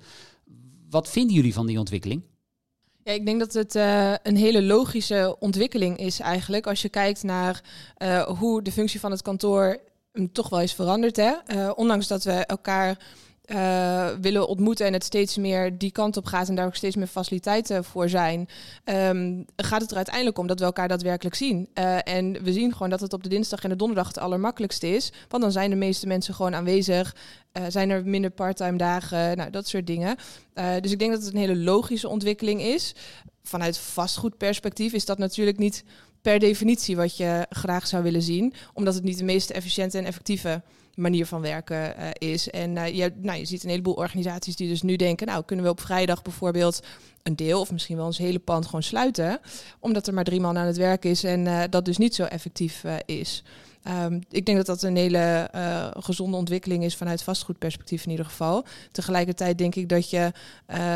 Wat 0.89 1.09
vinden 1.09 1.35
jullie 1.35 1.53
van 1.53 1.65
die 1.65 1.79
ontwikkeling? 1.79 2.21
Ja, 3.03 3.11
ik 3.11 3.25
denk 3.25 3.39
dat 3.39 3.53
het 3.53 3.75
uh, 3.75 4.13
een 4.23 4.35
hele 4.35 4.63
logische 4.63 5.35
ontwikkeling 5.39 5.97
is 5.97 6.19
eigenlijk. 6.19 6.67
Als 6.67 6.81
je 6.81 6.89
kijkt 6.89 7.23
naar 7.23 7.63
uh, 7.97 8.21
hoe 8.21 8.61
de 8.61 8.71
functie 8.71 8.99
van 8.99 9.11
het 9.11 9.21
kantoor 9.21 9.79
toch 10.31 10.49
wel 10.49 10.61
is 10.61 10.73
veranderd. 10.73 11.15
Hè? 11.15 11.33
Uh, 11.47 11.71
ondanks 11.75 12.07
dat 12.07 12.23
we 12.23 12.31
elkaar 12.31 12.97
uh, 13.47 14.09
willen 14.21 14.47
ontmoeten 14.47 14.85
en 14.85 14.93
het 14.93 15.03
steeds 15.03 15.37
meer 15.37 15.77
die 15.77 15.91
kant 15.91 16.17
op 16.17 16.25
gaat 16.25 16.49
en 16.49 16.55
daar 16.55 16.65
ook 16.65 16.75
steeds 16.75 16.95
meer 16.95 17.07
faciliteiten 17.07 17.83
voor 17.83 18.09
zijn, 18.09 18.49
um, 18.85 19.45
gaat 19.55 19.81
het 19.81 19.89
er 19.89 19.95
uiteindelijk 19.95 20.37
om 20.37 20.47
dat 20.47 20.59
we 20.59 20.65
elkaar 20.65 20.87
daadwerkelijk 20.87 21.35
zien. 21.35 21.69
Uh, 21.73 22.07
en 22.07 22.43
we 22.43 22.53
zien 22.53 22.71
gewoon 22.71 22.89
dat 22.89 22.99
het 22.99 23.13
op 23.13 23.23
de 23.23 23.29
dinsdag 23.29 23.63
en 23.63 23.69
de 23.69 23.75
donderdag 23.75 24.07
het 24.07 24.17
allermakkelijkste 24.17 24.87
is, 24.87 25.11
want 25.29 25.43
dan 25.43 25.51
zijn 25.51 25.69
de 25.69 25.75
meeste 25.75 26.07
mensen 26.07 26.33
gewoon 26.33 26.55
aanwezig, 26.55 27.15
uh, 27.53 27.63
zijn 27.67 27.89
er 27.89 28.05
minder 28.05 28.31
parttime 28.31 28.77
dagen, 28.77 29.37
nou, 29.37 29.49
dat 29.49 29.67
soort 29.67 29.87
dingen. 29.87 30.15
dus 30.81 30.91
ik 30.91 30.99
denk 30.99 31.11
dat 31.11 31.23
het 31.23 31.33
een 31.33 31.39
hele 31.39 31.57
logische 31.57 32.09
ontwikkeling 32.09 32.61
is. 32.61 32.95
Vanuit 33.43 33.77
vastgoedperspectief 33.77 34.93
is 34.93 35.05
dat 35.05 35.17
natuurlijk 35.17 35.57
niet 35.57 35.83
per 36.21 36.39
definitie 36.39 36.95
wat 36.95 37.17
je 37.17 37.45
graag 37.49 37.87
zou 37.87 38.03
willen 38.03 38.21
zien, 38.21 38.53
omdat 38.73 38.93
het 38.93 39.03
niet 39.03 39.17
de 39.17 39.23
meest 39.23 39.49
efficiënte 39.49 39.97
en 39.97 40.05
effectieve 40.05 40.61
manier 40.95 41.25
van 41.25 41.41
werken 41.41 41.95
uh, 41.99 42.09
is. 42.13 42.49
En 42.49 42.75
uh, 42.75 42.95
je, 42.95 43.11
nou, 43.15 43.39
je 43.39 43.45
ziet 43.45 43.63
een 43.63 43.69
heleboel 43.69 43.93
organisaties 43.93 44.55
die 44.55 44.67
dus 44.67 44.81
nu 44.81 44.95
denken, 44.95 45.27
nou 45.27 45.43
kunnen 45.43 45.65
we 45.65 45.71
op 45.71 45.81
vrijdag 45.81 46.21
bijvoorbeeld 46.21 46.79
een 47.23 47.35
deel 47.35 47.59
of 47.59 47.71
misschien 47.71 47.95
wel 47.97 48.05
ons 48.05 48.17
hele 48.17 48.39
pand 48.39 48.65
gewoon 48.65 48.83
sluiten, 48.83 49.39
omdat 49.79 50.07
er 50.07 50.13
maar 50.13 50.23
drie 50.23 50.41
man 50.41 50.57
aan 50.57 50.65
het 50.65 50.77
werk 50.77 51.05
is 51.05 51.23
en 51.23 51.45
uh, 51.45 51.63
dat 51.69 51.85
dus 51.85 51.97
niet 51.97 52.15
zo 52.15 52.23
effectief 52.23 52.83
is. 53.05 53.43
Um, 54.03 54.21
ik 54.29 54.45
denk 54.45 54.57
dat 54.57 54.65
dat 54.65 54.81
een 54.81 54.95
hele 54.95 55.49
gezonde 55.99 56.37
ontwikkeling 56.37 56.83
is 56.83 56.95
vanuit 56.95 57.23
vastgoedperspectief 57.23 58.03
in 58.03 58.11
ieder 58.11 58.25
geval. 58.25 58.65
Tegelijkertijd 58.91 59.57
denk 59.57 59.75
ik 59.75 59.89
dat 59.89 60.09
je 60.09 60.31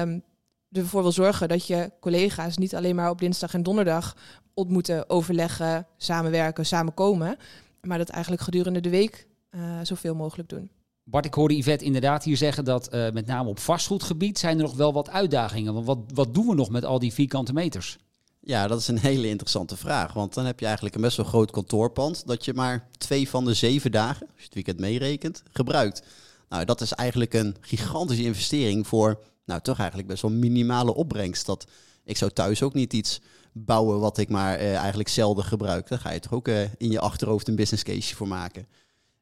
um, 0.02 0.24
ervoor 0.72 1.02
wil 1.02 1.12
zorgen 1.12 1.48
dat 1.48 1.68
je 1.68 1.92
collega's 2.00 2.58
niet 2.58 2.76
alleen 2.76 2.96
maar 2.96 3.10
op 3.10 3.20
dinsdag 3.20 3.54
en 3.54 3.64
donderdag 3.64 4.16
ontmoeten, 4.54 5.10
overleggen, 5.10 5.88
samenwerken, 5.98 6.66
samenkomen. 6.66 7.38
Maar 7.82 7.98
dat 7.98 8.10
eigenlijk 8.10 8.44
gedurende 8.44 8.82
de 8.82 8.90
week 8.90 9.28
uh, 9.52 9.80
zoveel 9.84 10.16
mogelijk 10.16 10.50
doen. 10.50 10.72
Bart, 11.04 11.26
ik 11.26 11.34
hoorde 11.34 11.58
Yvette 11.58 11.86
inderdaad 11.86 12.24
hier 12.24 12.38
zeggen 12.38 12.66
dat 12.66 12.94
uh, 12.94 13.10
met 13.12 13.26
name 13.26 13.50
op 13.50 13.60
vastgoedgebied 13.60 14.40
zijn 14.40 14.58
er 14.58 14.64
nog 14.64 14.76
wel 14.76 14.94
wat 14.94 15.10
uitdagingen. 15.10 15.74
Want 15.74 15.86
wat, 15.86 16.00
wat 16.14 16.34
doen 16.34 16.48
we 16.48 16.56
nog 16.56 16.70
met 16.70 16.86
al 16.86 17.00
die 17.00 17.14
vierkante 17.14 17.54
meters? 17.54 17.98
Ja, 18.40 18.68
dat 18.68 18.80
is 18.80 18.88
een 18.88 19.00
hele 19.00 19.28
interessante 19.28 19.78
vraag. 19.78 20.14
Want 20.14 20.34
dan 20.34 20.46
heb 20.46 20.60
je 20.60 20.66
eigenlijk 20.66 20.96
een 20.96 21.02
best 21.02 21.18
wel 21.18 21.26
groot 21.26 21.52
kantoorpand 21.52 22.28
dat 22.28 22.46
je 22.46 22.54
maar 22.54 22.88
twee 22.98 23.30
van 23.30 23.46
de 23.46 23.54
zeven 23.54 23.92
dagen, 23.92 24.28
als 24.28 24.38
je 24.38 24.44
het 24.44 24.54
weekend 24.54 24.80
meerekent, 24.80 25.44
gebruikt. 25.52 26.04
Nou, 26.50 26.66
dat 26.66 26.82
is 26.82 26.92
eigenlijk 26.94 27.34
een 27.34 27.56
gigantische 27.62 28.24
investering 28.24 28.88
voor, 28.88 29.20
nou 29.46 29.62
toch 29.62 29.78
eigenlijk 29.78 30.08
best 30.08 30.22
wel 30.22 30.32
minimale 30.32 30.94
opbrengst. 30.94 31.46
Dat, 31.46 31.68
ik 32.04 32.18
zou 32.18 32.32
thuis 32.32 32.64
ook 32.64 32.74
niet 32.74 32.94
iets 32.94 33.22
bouwen 33.52 34.00
wat 34.00 34.18
ik 34.18 34.30
maar 34.30 34.62
uh, 34.62 34.76
eigenlijk 34.76 35.10
zelden 35.10 35.44
gebruik. 35.44 35.88
Daar 35.88 36.00
ga 36.00 36.12
je 36.12 36.20
toch 36.20 36.34
ook 36.34 36.48
uh, 36.48 36.62
in 36.62 36.92
je 36.92 37.00
achterhoofd 37.00 37.48
een 37.48 37.56
business 37.56 37.84
case 37.84 38.16
voor 38.16 38.28
maken. 38.28 38.68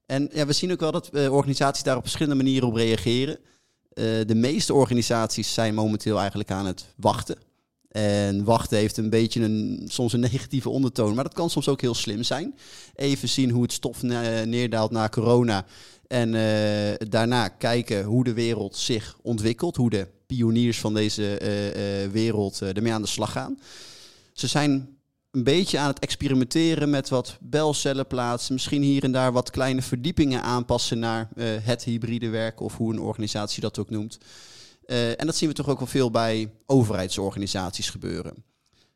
En 0.07 0.29
ja, 0.33 0.45
we 0.45 0.53
zien 0.53 0.71
ook 0.71 0.79
wel 0.79 0.91
dat 0.91 1.09
uh, 1.11 1.33
organisaties 1.33 1.83
daar 1.83 1.95
op 1.95 2.01
verschillende 2.01 2.43
manieren 2.43 2.67
op 2.67 2.75
reageren. 2.75 3.37
Uh, 3.37 4.05
de 4.25 4.35
meeste 4.35 4.73
organisaties 4.73 5.53
zijn 5.53 5.73
momenteel 5.73 6.19
eigenlijk 6.19 6.51
aan 6.51 6.65
het 6.65 6.85
wachten. 6.95 7.37
En 7.87 8.43
wachten 8.43 8.77
heeft 8.77 8.97
een 8.97 9.09
beetje 9.09 9.41
een, 9.41 9.85
soms 9.87 10.13
een 10.13 10.19
negatieve 10.19 10.69
ondertoon, 10.69 11.15
maar 11.15 11.23
dat 11.23 11.33
kan 11.33 11.49
soms 11.49 11.67
ook 11.67 11.81
heel 11.81 11.95
slim 11.95 12.23
zijn. 12.23 12.55
Even 12.95 13.29
zien 13.29 13.49
hoe 13.49 13.61
het 13.61 13.71
stof 13.71 14.01
neerdaalt 14.01 14.91
na 14.91 15.09
corona. 15.09 15.65
En 16.07 16.33
uh, 16.33 17.09
daarna 17.09 17.47
kijken 17.47 18.03
hoe 18.03 18.23
de 18.23 18.33
wereld 18.33 18.75
zich 18.75 19.17
ontwikkelt, 19.21 19.75
hoe 19.75 19.89
de 19.89 20.07
pioniers 20.25 20.79
van 20.79 20.93
deze 20.93 21.39
wereld 22.11 22.61
ermee 22.61 22.93
aan 22.93 23.01
de 23.01 23.07
slag 23.07 23.31
gaan. 23.31 23.59
Ze 24.33 24.47
zijn 24.47 24.96
een 25.31 25.43
beetje 25.43 25.79
aan 25.79 25.87
het 25.87 25.99
experimenteren 25.99 26.89
met 26.89 27.09
wat 27.09 27.37
belcellen 27.41 28.07
plaatsen. 28.07 28.53
Misschien 28.53 28.81
hier 28.81 29.03
en 29.03 29.11
daar 29.11 29.31
wat 29.31 29.49
kleine 29.49 29.81
verdiepingen 29.81 30.41
aanpassen 30.41 30.99
naar 30.99 31.29
uh, 31.35 31.45
het 31.61 31.83
hybride 31.83 32.29
werken 32.29 32.65
of 32.65 32.77
hoe 32.77 32.93
een 32.93 32.99
organisatie 32.99 33.61
dat 33.61 33.79
ook 33.79 33.89
noemt. 33.89 34.17
Uh, 34.85 35.19
en 35.19 35.25
dat 35.25 35.35
zien 35.35 35.49
we 35.49 35.55
toch 35.55 35.69
ook 35.69 35.79
wel 35.79 35.87
veel 35.87 36.11
bij 36.11 36.51
overheidsorganisaties 36.65 37.89
gebeuren. 37.89 38.43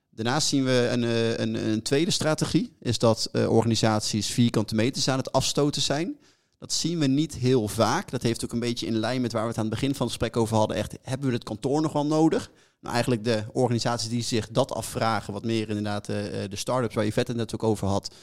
Daarnaast 0.10 0.48
zien 0.48 0.64
we 0.64 0.88
een, 0.92 1.04
uh, 1.04 1.38
een, 1.38 1.70
een 1.70 1.82
tweede 1.82 2.12
strategie, 2.12 2.76
is 2.80 2.98
dat 2.98 3.30
organisaties 3.34 4.28
vierkante 4.28 4.76
meters 4.76 5.08
aan 5.08 5.18
het 5.18 5.32
afstoten 5.32 5.82
zijn. 5.82 6.18
Dat 6.62 6.74
zien 6.74 7.00
we 7.00 7.08
niet 7.08 7.36
heel 7.36 7.68
vaak. 7.68 8.12
Dat 8.12 8.22
heeft 8.22 8.44
ook 8.44 8.52
een 8.52 8.60
beetje 8.60 8.86
in 8.86 8.96
lijn 8.96 9.22
met 9.22 9.32
waar 9.32 9.42
we 9.42 9.48
het 9.48 9.58
aan 9.58 9.66
het 9.66 9.74
begin 9.74 9.96
van 9.96 10.08
het 10.08 10.16
gesprek 10.16 10.38
over 10.38 10.56
hadden. 10.58 10.78
Echt, 10.78 10.98
hebben 11.02 11.28
we 11.28 11.34
het 11.34 11.44
kantoor 11.44 11.82
nog 11.82 11.94
wel 11.94 12.06
nodig? 12.06 12.52
Nou, 12.82 12.94
eigenlijk 12.94 13.24
de 13.24 13.44
organisaties 13.52 14.10
die 14.10 14.22
zich 14.22 14.50
dat 14.50 14.72
afvragen, 14.72 15.34
wat 15.34 15.46
meer 15.46 15.68
inderdaad 15.68 16.10
uh, 16.10 16.16
de 16.50 16.56
start-ups 16.56 16.96
waar 16.96 17.06
je 17.06 17.14
vet 17.14 17.28
het 17.28 17.38
net 17.38 17.54
ook 17.54 17.64
over 17.64 17.88
had, 17.88 18.14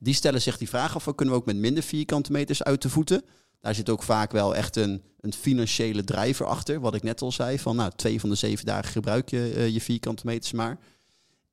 die 0.00 0.14
stellen 0.14 0.42
zich 0.42 0.58
die 0.58 0.68
vraag 0.68 0.94
af, 0.94 1.14
kunnen 1.14 1.34
we 1.34 1.40
ook 1.40 1.46
met 1.46 1.56
minder 1.56 1.82
vierkante 1.82 2.32
meters 2.32 2.62
uit 2.62 2.82
de 2.82 2.88
voeten? 2.88 3.22
Daar 3.60 3.74
zit 3.74 3.90
ook 3.90 4.02
vaak 4.02 4.32
wel 4.32 4.56
echt 4.56 4.76
een, 4.76 5.02
een 5.20 5.32
financiële 5.32 6.04
drijver 6.04 6.46
achter, 6.46 6.80
wat 6.80 6.94
ik 6.94 7.02
net 7.02 7.22
al 7.22 7.32
zei, 7.32 7.58
van 7.58 7.76
nou, 7.76 7.92
twee 7.96 8.20
van 8.20 8.28
de 8.28 8.34
zeven 8.34 8.66
dagen 8.66 8.90
gebruik 8.90 9.30
je 9.30 9.52
uh, 9.56 9.68
je 9.68 9.80
vierkante 9.80 10.26
meters 10.26 10.52
maar. 10.52 10.78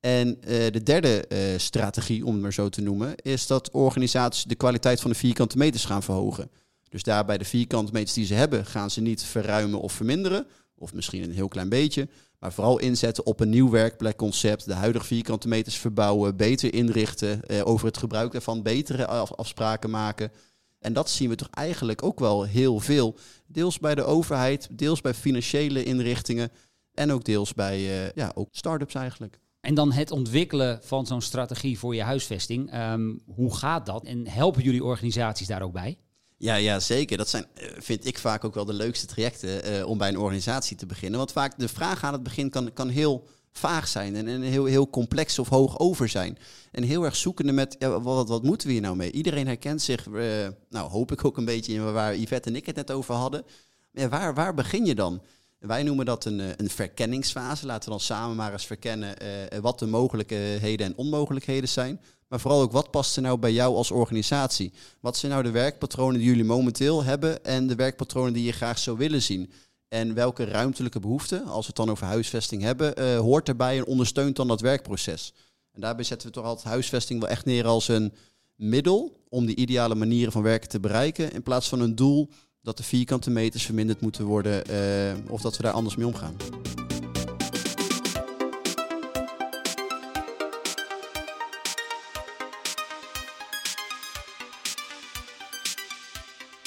En 0.00 0.40
de 0.40 0.82
derde 0.82 1.24
strategie, 1.56 2.24
om 2.24 2.32
het 2.32 2.42
maar 2.42 2.52
zo 2.52 2.68
te 2.68 2.80
noemen, 2.80 3.16
is 3.16 3.46
dat 3.46 3.70
organisaties 3.70 4.44
de 4.44 4.54
kwaliteit 4.54 5.00
van 5.00 5.10
de 5.10 5.16
vierkante 5.16 5.58
meters 5.58 5.84
gaan 5.84 6.02
verhogen. 6.02 6.50
Dus 6.88 7.02
daarbij 7.02 7.38
de 7.38 7.44
vierkante 7.44 7.92
meters 7.92 8.12
die 8.12 8.26
ze 8.26 8.34
hebben, 8.34 8.66
gaan 8.66 8.90
ze 8.90 9.00
niet 9.00 9.22
verruimen 9.22 9.80
of 9.80 9.92
verminderen, 9.92 10.46
of 10.78 10.92
misschien 10.94 11.22
een 11.22 11.32
heel 11.32 11.48
klein 11.48 11.68
beetje. 11.68 12.08
Maar 12.38 12.52
vooral 12.52 12.78
inzetten 12.78 13.26
op 13.26 13.40
een 13.40 13.48
nieuw 13.48 13.70
werkplekconcept. 13.70 14.64
De 14.64 14.74
huidige 14.74 15.06
vierkante 15.06 15.48
meters 15.48 15.76
verbouwen, 15.76 16.36
beter 16.36 16.74
inrichten. 16.74 17.44
Eh, 17.44 17.66
over 17.66 17.86
het 17.86 17.96
gebruik 17.96 18.32
daarvan 18.32 18.62
betere 18.62 19.06
afspraken 19.06 19.90
maken. 19.90 20.32
En 20.78 20.92
dat 20.92 21.10
zien 21.10 21.28
we 21.28 21.34
toch 21.34 21.50
eigenlijk 21.50 22.02
ook 22.02 22.18
wel 22.18 22.42
heel 22.42 22.80
veel. 22.80 23.16
Deels 23.46 23.78
bij 23.78 23.94
de 23.94 24.04
overheid, 24.04 24.68
deels 24.70 25.00
bij 25.00 25.14
financiële 25.14 25.84
inrichtingen. 25.84 26.50
En 26.92 27.12
ook 27.12 27.24
deels 27.24 27.54
bij 27.54 27.80
uh, 27.80 28.10
ja, 28.10 28.32
ook 28.34 28.48
start-ups 28.50 28.94
eigenlijk. 28.94 29.40
En 29.60 29.74
dan 29.74 29.92
het 29.92 30.10
ontwikkelen 30.10 30.80
van 30.82 31.06
zo'n 31.06 31.20
strategie 31.20 31.78
voor 31.78 31.94
je 31.94 32.02
huisvesting. 32.02 32.70
Ehm, 32.70 33.14
hoe 33.26 33.56
gaat 33.56 33.86
dat? 33.86 34.04
En 34.04 34.26
helpen 34.26 34.62
jullie 34.62 34.84
organisaties 34.84 35.46
daar 35.46 35.62
ook 35.62 35.72
bij? 35.72 35.98
Ja, 36.38 36.54
ja, 36.54 36.80
zeker. 36.80 37.16
Dat 37.16 37.28
zijn, 37.28 37.46
eh, 37.54 37.68
vind 37.78 38.06
ik 38.06 38.18
vaak 38.18 38.44
ook 38.44 38.54
wel 38.54 38.64
de 38.64 38.72
leukste 38.72 39.06
trajecten 39.06 39.72
uh, 39.72 39.86
om 39.86 39.98
bij 39.98 40.08
een 40.08 40.18
organisatie 40.18 40.76
te 40.76 40.86
beginnen. 40.86 41.18
Want 41.18 41.32
vaak 41.32 41.58
de 41.58 41.68
vraag 41.68 42.04
aan 42.04 42.12
het 42.12 42.22
begin 42.22 42.50
kan, 42.50 42.72
kan 42.72 42.88
heel 42.88 43.26
vaag 43.52 43.88
zijn 43.88 44.16
en, 44.16 44.28
en 44.28 44.42
heel, 44.42 44.64
heel 44.64 44.90
complex 44.90 45.38
of 45.38 45.48
hoog 45.48 45.78
over 45.78 46.08
zijn. 46.08 46.38
En 46.72 46.82
heel 46.82 47.04
erg 47.04 47.16
zoekende 47.16 47.52
met, 47.52 47.76
wat, 47.78 48.28
wat 48.28 48.42
moeten 48.42 48.66
we 48.66 48.72
hier 48.72 48.82
nou 48.82 48.96
mee? 48.96 49.10
Iedereen 49.10 49.46
herkent 49.46 49.82
zich, 49.82 50.06
uh, 50.06 50.46
nou 50.68 50.90
hoop 50.90 51.12
ik 51.12 51.24
ook 51.24 51.36
een 51.36 51.44
beetje 51.44 51.72
in 51.72 51.92
waar 51.92 52.16
Yvette 52.16 52.48
en 52.48 52.56
ik 52.56 52.66
het 52.66 52.76
net 52.76 52.90
over 52.90 53.14
hadden. 53.14 53.44
Ja, 53.92 54.08
waar, 54.08 54.34
waar 54.34 54.54
begin 54.54 54.86
je 54.86 54.94
dan? 54.94 55.22
Wij 55.58 55.82
noemen 55.82 56.06
dat 56.06 56.24
een, 56.24 56.38
een 56.38 56.70
verkenningsfase. 56.70 57.66
Laten 57.66 57.84
we 57.84 57.90
dan 57.90 58.00
samen 58.00 58.36
maar 58.36 58.52
eens 58.52 58.66
verkennen 58.66 59.14
wat 59.60 59.78
de 59.78 59.86
mogelijkheden 59.86 60.86
en 60.86 60.96
onmogelijkheden 60.96 61.68
zijn. 61.68 62.00
Maar 62.28 62.40
vooral 62.40 62.60
ook 62.60 62.72
wat 62.72 62.90
past 62.90 63.16
er 63.16 63.22
nou 63.22 63.38
bij 63.38 63.52
jou 63.52 63.76
als 63.76 63.90
organisatie? 63.90 64.72
Wat 65.00 65.16
zijn 65.16 65.32
nou 65.32 65.44
de 65.44 65.50
werkpatronen 65.50 66.18
die 66.18 66.28
jullie 66.28 66.44
momenteel 66.44 67.04
hebben 67.04 67.44
en 67.44 67.66
de 67.66 67.74
werkpatronen 67.74 68.32
die 68.32 68.44
je 68.44 68.52
graag 68.52 68.78
zou 68.78 68.96
willen 68.96 69.22
zien? 69.22 69.52
En 69.88 70.14
welke 70.14 70.44
ruimtelijke 70.44 71.00
behoeften, 71.00 71.44
als 71.44 71.60
we 71.60 71.66
het 71.66 71.76
dan 71.76 71.90
over 71.90 72.06
huisvesting 72.06 72.62
hebben, 72.62 73.00
uh, 73.00 73.18
hoort 73.18 73.48
erbij 73.48 73.78
en 73.78 73.86
ondersteunt 73.86 74.36
dan 74.36 74.48
dat 74.48 74.60
werkproces? 74.60 75.34
En 75.72 75.80
daarbij 75.80 76.04
zetten 76.04 76.28
we 76.28 76.34
toch 76.34 76.44
altijd 76.44 76.66
huisvesting 76.66 77.20
wel 77.20 77.28
echt 77.28 77.44
neer 77.44 77.66
als 77.66 77.88
een 77.88 78.12
middel 78.54 79.24
om 79.28 79.46
die 79.46 79.56
ideale 79.56 79.94
manieren 79.94 80.32
van 80.32 80.42
werken 80.42 80.68
te 80.68 80.80
bereiken, 80.80 81.32
in 81.32 81.42
plaats 81.42 81.68
van 81.68 81.80
een 81.80 81.94
doel 81.94 82.28
dat 82.62 82.76
de 82.76 82.82
vierkante 82.82 83.30
meters 83.30 83.64
verminderd 83.64 84.00
moeten 84.00 84.24
worden 84.24 84.70
uh, 84.70 85.32
of 85.32 85.40
dat 85.40 85.56
we 85.56 85.62
daar 85.62 85.72
anders 85.72 85.96
mee 85.96 86.06
omgaan. 86.06 86.36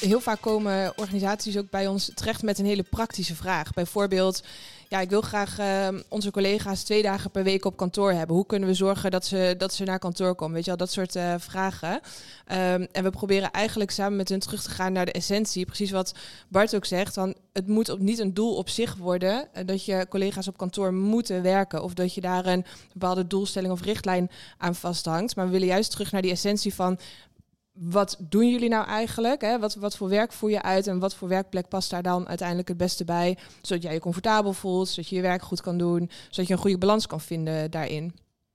Heel 0.02 0.20
vaak 0.20 0.42
komen 0.42 0.94
organisaties 0.96 1.58
ook 1.58 1.70
bij 1.70 1.88
ons 1.88 2.12
terecht 2.16 2.44
met 2.44 2.60
een 2.60 2.66
hele 2.66 2.84
praktische 2.84 3.36
vraag. 3.36 3.74
Bijvoorbeeld, 3.74 4.44
ja, 4.88 5.00
ik 5.00 5.10
wil 5.10 5.22
graag 5.22 5.60
uh, 5.60 5.88
onze 6.10 6.32
collega's 6.32 6.84
twee 6.84 7.02
dagen 7.02 7.32
per 7.32 7.44
week 7.44 7.66
op 7.66 7.78
kantoor 7.78 8.12
hebben. 8.12 8.36
Hoe 8.36 8.46
kunnen 8.46 8.70
we 8.70 8.74
zorgen 8.74 9.12
dat 9.12 9.26
ze, 9.26 9.56
dat 9.58 9.74
ze 9.74 9.84
naar 9.84 10.00
kantoor 10.00 10.36
komen? 10.36 10.56
Weet 10.56 10.64
je 10.64 10.70
wel, 10.70 10.80
dat 10.80 10.92
soort 10.92 11.16
uh, 11.16 11.34
vragen. 11.38 11.92
Um, 11.92 12.88
en 12.92 13.04
we 13.04 13.10
proberen 13.10 13.52
eigenlijk 13.52 13.92
samen 13.92 14.18
met 14.18 14.30
hun 14.30 14.40
terug 14.40 14.64
te 14.64 14.70
gaan 14.70 14.94
naar 14.94 15.06
de 15.06 15.12
essentie. 15.12 15.66
Precies 15.66 15.92
wat 15.92 16.14
Bart 16.48 16.76
ook 16.76 16.86
zegt. 16.86 17.16
Dan, 17.16 17.36
het 17.54 17.68
moet 17.68 17.90
op, 17.90 18.00
niet 18.00 18.20
een 18.20 18.34
doel 18.34 18.56
op 18.56 18.70
zich 18.70 18.96
worden 18.96 19.48
uh, 19.58 19.66
dat 19.66 19.86
je 19.86 20.06
collega's 20.10 20.48
op 20.48 20.58
kantoor 20.58 20.94
moeten 20.94 21.42
werken. 21.42 21.84
Of 21.84 21.94
dat 21.94 22.14
je 22.14 22.22
daar 22.22 22.46
een 22.46 22.66
bepaalde 22.94 23.28
doelstelling 23.28 23.74
of 23.74 23.82
richtlijn 23.82 24.32
aan 24.58 24.76
vasthangt. 24.76 25.36
Maar 25.36 25.46
we 25.46 25.52
willen 25.52 25.68
juist 25.68 25.92
terug 25.92 26.12
naar 26.12 26.22
die 26.22 26.32
essentie 26.32 26.74
van 26.74 27.00
wat 27.72 28.18
doen 28.20 28.50
jullie 28.50 28.70
nou 28.70 28.86
eigenlijk? 28.86 29.42
Hè? 29.42 29.60
Wat, 29.60 29.76
wat 29.76 29.98
voor 29.98 30.10
werk 30.10 30.32
voer 30.32 30.50
je 30.50 30.62
uit 30.62 30.88
en 30.88 31.00
wat 31.00 31.16
voor 31.16 31.28
werkplek 31.28 31.68
past 31.68 31.90
daar 31.90 32.04
dan 32.04 32.28
uiteindelijk 32.28 32.68
het 32.68 32.78
beste 32.78 33.06
bij? 33.06 33.38
Zodat 33.62 33.84
jij 33.84 33.94
je 33.94 34.00
comfortabel 34.00 34.54
voelt, 34.54 34.88
zodat 34.88 35.10
je 35.10 35.16
je 35.16 35.22
werk 35.22 35.42
goed 35.42 35.62
kan 35.62 35.78
doen, 35.78 36.10
zodat 36.30 36.48
je 36.48 36.54
een 36.54 36.60
goede 36.60 36.78
balans 36.78 37.08
kan 37.08 37.22
vinden 37.22 37.72
daarin. 37.72 38.14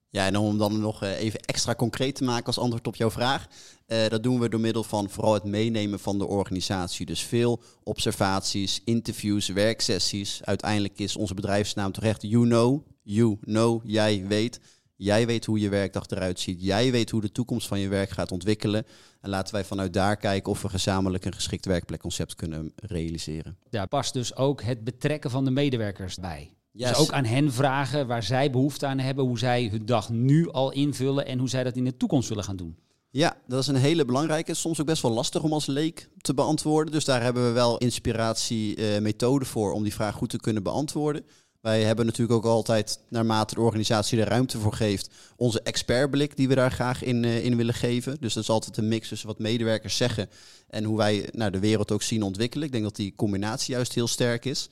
Ja, 0.09 0.25
en 0.25 0.35
om 0.35 0.57
dan 0.57 0.79
nog 0.79 1.03
eh, 1.03 1.19
even 1.19 1.39
extra 1.39 1.75
concreet 1.75 2.15
te 2.15 2.23
maken 2.23 2.45
als 2.45 2.59
antwoord 2.59 2.87
op 2.87 2.95
jouw 2.95 3.11
vraag. 3.11 3.47
Uh, 3.87 4.07
dat 4.07 4.23
doen 4.23 4.39
we 4.39 4.49
door 4.49 4.59
middel 4.59 4.83
van 4.83 5.09
vooral 5.09 5.33
het 5.33 5.43
meenemen 5.43 5.99
van 5.99 6.17
de 6.17 6.27
organisatie. 6.27 7.05
Dus 7.05 7.23
veel 7.23 7.61
observaties, 7.83 8.81
interviews, 8.85 9.47
werksessies. 9.47 10.39
Uiteindelijk 10.43 10.99
is 10.99 11.15
onze 11.15 11.33
bedrijfsnaam 11.33 11.91
terecht 11.91 12.21
You 12.21 12.45
Know. 12.45 12.81
You 13.03 13.37
Know, 13.41 13.81
jij 13.85 14.25
weet. 14.27 14.59
Jij 14.97 15.25
weet 15.25 15.45
hoe 15.45 15.59
je 15.59 15.69
werkdag 15.69 16.07
eruit 16.07 16.39
ziet. 16.39 16.61
Jij 16.61 16.91
weet 16.91 17.09
hoe 17.09 17.21
de 17.21 17.31
toekomst 17.31 17.67
van 17.67 17.79
je 17.79 17.87
werk 17.87 18.09
gaat 18.09 18.31
ontwikkelen. 18.31 18.85
En 19.21 19.29
laten 19.29 19.53
wij 19.53 19.63
vanuit 19.63 19.93
daar 19.93 20.17
kijken 20.17 20.51
of 20.51 20.61
we 20.61 20.69
gezamenlijk 20.69 21.25
een 21.25 21.33
geschikt 21.33 21.65
werkplekconcept 21.65 22.35
kunnen 22.35 22.73
realiseren. 22.75 23.57
Daar 23.69 23.87
past 23.87 24.13
dus 24.13 24.35
ook 24.35 24.61
het 24.61 24.83
betrekken 24.83 25.29
van 25.29 25.45
de 25.45 25.51
medewerkers 25.51 26.15
bij. 26.15 26.51
Dus 26.71 26.95
ook 26.95 27.11
aan 27.11 27.25
hen 27.25 27.53
vragen 27.53 28.07
waar 28.07 28.23
zij 28.23 28.49
behoefte 28.49 28.85
aan 28.85 28.99
hebben, 28.99 29.25
hoe 29.25 29.39
zij 29.39 29.67
hun 29.71 29.85
dag 29.85 30.09
nu 30.09 30.51
al 30.51 30.71
invullen 30.71 31.25
en 31.25 31.39
hoe 31.39 31.49
zij 31.49 31.63
dat 31.63 31.75
in 31.75 31.83
de 31.83 31.97
toekomst 31.97 32.29
willen 32.29 32.43
gaan 32.43 32.55
doen. 32.55 32.77
Ja, 33.09 33.37
dat 33.47 33.59
is 33.59 33.67
een 33.67 33.75
hele 33.75 34.05
belangrijke. 34.05 34.53
Soms 34.53 34.79
ook 34.79 34.85
best 34.85 35.01
wel 35.01 35.11
lastig 35.11 35.43
om 35.43 35.53
als 35.53 35.65
leek 35.65 36.09
te 36.17 36.33
beantwoorden. 36.33 36.93
Dus 36.93 37.05
daar 37.05 37.21
hebben 37.21 37.45
we 37.45 37.51
wel 37.51 37.77
inspiratie, 37.77 38.77
uh, 38.77 38.99
methode 38.99 39.45
voor 39.45 39.71
om 39.71 39.83
die 39.83 39.93
vraag 39.93 40.15
goed 40.15 40.29
te 40.29 40.39
kunnen 40.39 40.63
beantwoorden. 40.63 41.25
Wij 41.67 41.83
hebben 41.83 42.05
natuurlijk 42.05 42.37
ook 42.37 42.45
altijd, 42.45 42.99
naarmate 43.09 43.55
de 43.55 43.61
organisatie 43.61 44.21
er 44.21 44.27
ruimte 44.27 44.59
voor 44.59 44.73
geeft, 44.73 45.09
onze 45.35 45.61
expertblik 45.61 46.37
die 46.37 46.47
we 46.47 46.55
daar 46.55 46.71
graag 46.71 47.03
in, 47.03 47.23
uh, 47.23 47.45
in 47.45 47.57
willen 47.57 47.73
geven. 47.73 48.17
Dus 48.19 48.33
dat 48.33 48.43
is 48.43 48.49
altijd 48.49 48.77
een 48.77 48.87
mix 48.87 49.07
tussen 49.07 49.27
wat 49.27 49.39
medewerkers 49.39 49.97
zeggen 49.97 50.29
en 50.69 50.83
hoe 50.83 50.97
wij 50.97 51.29
nou, 51.31 51.51
de 51.51 51.59
wereld 51.59 51.91
ook 51.91 52.01
zien 52.01 52.23
ontwikkelen. 52.23 52.65
Ik 52.65 52.71
denk 52.71 52.83
dat 52.83 52.95
die 52.95 53.13
combinatie 53.15 53.73
juist 53.73 53.93
heel 53.93 54.07
sterk 54.07 54.45
is. 54.45 54.69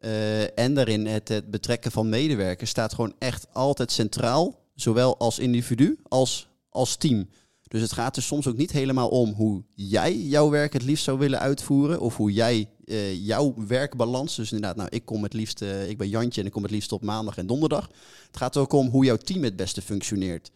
Uh, 0.00 0.58
en 0.58 0.74
daarin 0.74 1.06
het, 1.06 1.28
het 1.28 1.50
betrekken 1.50 1.90
van 1.90 2.08
medewerkers 2.08 2.70
staat 2.70 2.94
gewoon 2.94 3.14
echt 3.18 3.46
altijd 3.52 3.92
centraal, 3.92 4.58
zowel 4.74 5.18
als 5.18 5.38
individu 5.38 5.98
als 6.08 6.48
als 6.68 6.96
team. 6.96 7.28
Dus 7.74 7.82
het 7.82 7.92
gaat 7.92 8.16
er 8.16 8.22
soms 8.22 8.46
ook 8.46 8.56
niet 8.56 8.70
helemaal 8.70 9.08
om 9.08 9.32
hoe 9.32 9.62
jij 9.74 10.16
jouw 10.16 10.50
werk 10.50 10.72
het 10.72 10.82
liefst 10.82 11.04
zou 11.04 11.18
willen 11.18 11.38
uitvoeren. 11.38 12.00
Of 12.00 12.16
hoe 12.16 12.32
jij 12.32 12.68
uh, 12.84 13.26
jouw 13.26 13.54
werkbalans. 13.66 14.36
Dus 14.36 14.52
inderdaad, 14.52 14.76
nou, 14.76 14.88
ik 14.92 15.04
kom 15.04 15.22
het 15.22 15.32
liefst, 15.32 15.62
uh, 15.62 15.88
ik 15.88 15.98
ben 15.98 16.08
Jantje 16.08 16.40
en 16.40 16.46
ik 16.46 16.52
kom 16.52 16.62
het 16.62 16.70
liefst 16.70 16.92
op 16.92 17.02
maandag 17.02 17.36
en 17.36 17.46
donderdag. 17.46 17.90
Het 18.26 18.36
gaat 18.36 18.56
ook 18.56 18.72
om 18.72 18.88
hoe 18.88 19.04
jouw 19.04 19.16
team 19.16 19.42
het 19.42 19.56
beste 19.56 19.82
functioneert. 19.82 20.50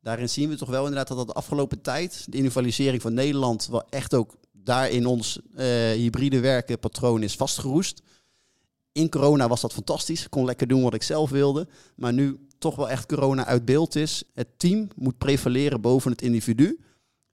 Daarin 0.00 0.28
zien 0.28 0.48
we 0.48 0.56
toch 0.56 0.68
wel 0.68 0.86
inderdaad 0.86 1.16
dat, 1.16 1.26
de 1.26 1.32
afgelopen 1.32 1.80
tijd, 1.80 2.24
de 2.28 2.36
individualisering 2.36 3.02
van 3.02 3.14
Nederland, 3.14 3.66
wel 3.70 3.88
echt 3.90 4.14
ook 4.14 4.34
daar 4.52 4.90
in 4.90 5.06
ons 5.06 5.38
uh, 5.56 5.64
hybride 5.90 6.40
werken 6.40 6.78
patroon 6.78 7.22
is 7.22 7.34
vastgeroest. 7.34 8.02
In 8.94 9.08
corona 9.08 9.48
was 9.48 9.60
dat 9.60 9.72
fantastisch. 9.72 10.24
Ik 10.24 10.30
kon 10.30 10.44
lekker 10.44 10.66
doen 10.66 10.82
wat 10.82 10.94
ik 10.94 11.02
zelf 11.02 11.30
wilde. 11.30 11.68
Maar 11.96 12.12
nu 12.12 12.38
toch 12.58 12.76
wel 12.76 12.90
echt 12.90 13.06
corona 13.06 13.44
uit 13.44 13.64
beeld 13.64 13.94
is. 13.94 14.22
Het 14.34 14.48
team 14.56 14.88
moet 14.96 15.18
prevaleren 15.18 15.80
boven 15.80 16.10
het 16.10 16.22
individu. 16.22 16.80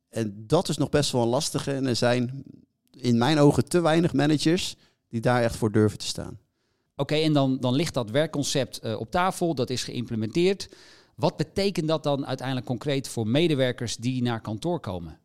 En 0.10 0.44
dat 0.48 0.70
is 0.70 0.78
nog 0.78 0.90
best 0.90 1.12
wel 1.12 1.22
een 1.22 1.28
lastige. 1.28 1.72
En 1.72 1.86
er 1.86 1.96
zijn 1.96 2.44
in 2.92 3.18
mijn 3.18 3.40
ogen 3.40 3.66
te 3.66 3.82
weinig 3.82 4.14
managers 4.14 4.76
die 5.08 5.22
daar 5.22 5.44
echt 5.44 5.56
voor 5.56 5.72
durven 5.72 5.98
te 5.98 6.06
staan. 6.06 6.40
Oké, 6.96 7.16
en 7.16 7.34
dan, 7.34 7.58
dan 7.60 7.74
ligt 7.74 7.94
dat 7.94 8.10
werkconcept 8.10 8.80
uh, 8.84 9.00
op 9.00 9.12
tafel, 9.12 9.56
dat 9.56 9.70
is 9.70 9.84
geïmplementeerd. 9.84 10.70
Wat 11.16 11.38
betekent 11.38 11.88
dat 11.88 12.04
dan 12.04 12.26
uiteindelijk 12.26 12.68
concreet 12.68 13.08
voor 13.08 13.28
medewerkers 13.28 13.96
die 13.96 14.22
naar 14.22 14.42
kantoor 14.42 14.80
komen? 14.80 15.20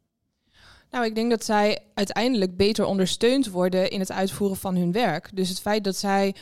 Nou, 0.91 1.05
ik 1.05 1.15
denk 1.15 1.31
dat 1.31 1.45
zij 1.45 1.79
uiteindelijk 1.95 2.57
beter 2.57 2.85
ondersteund 2.85 3.51
worden 3.51 3.91
in 3.91 4.01
het 4.01 4.13
uitvoeren 4.13 4.57
van 4.57 4.77
hun 4.77 4.93
werk. 4.93 5.31
Dus 5.35 5.49
het 5.49 5.61
feit 5.61 5.85
dat 5.85 5.97
zij 5.97 6.35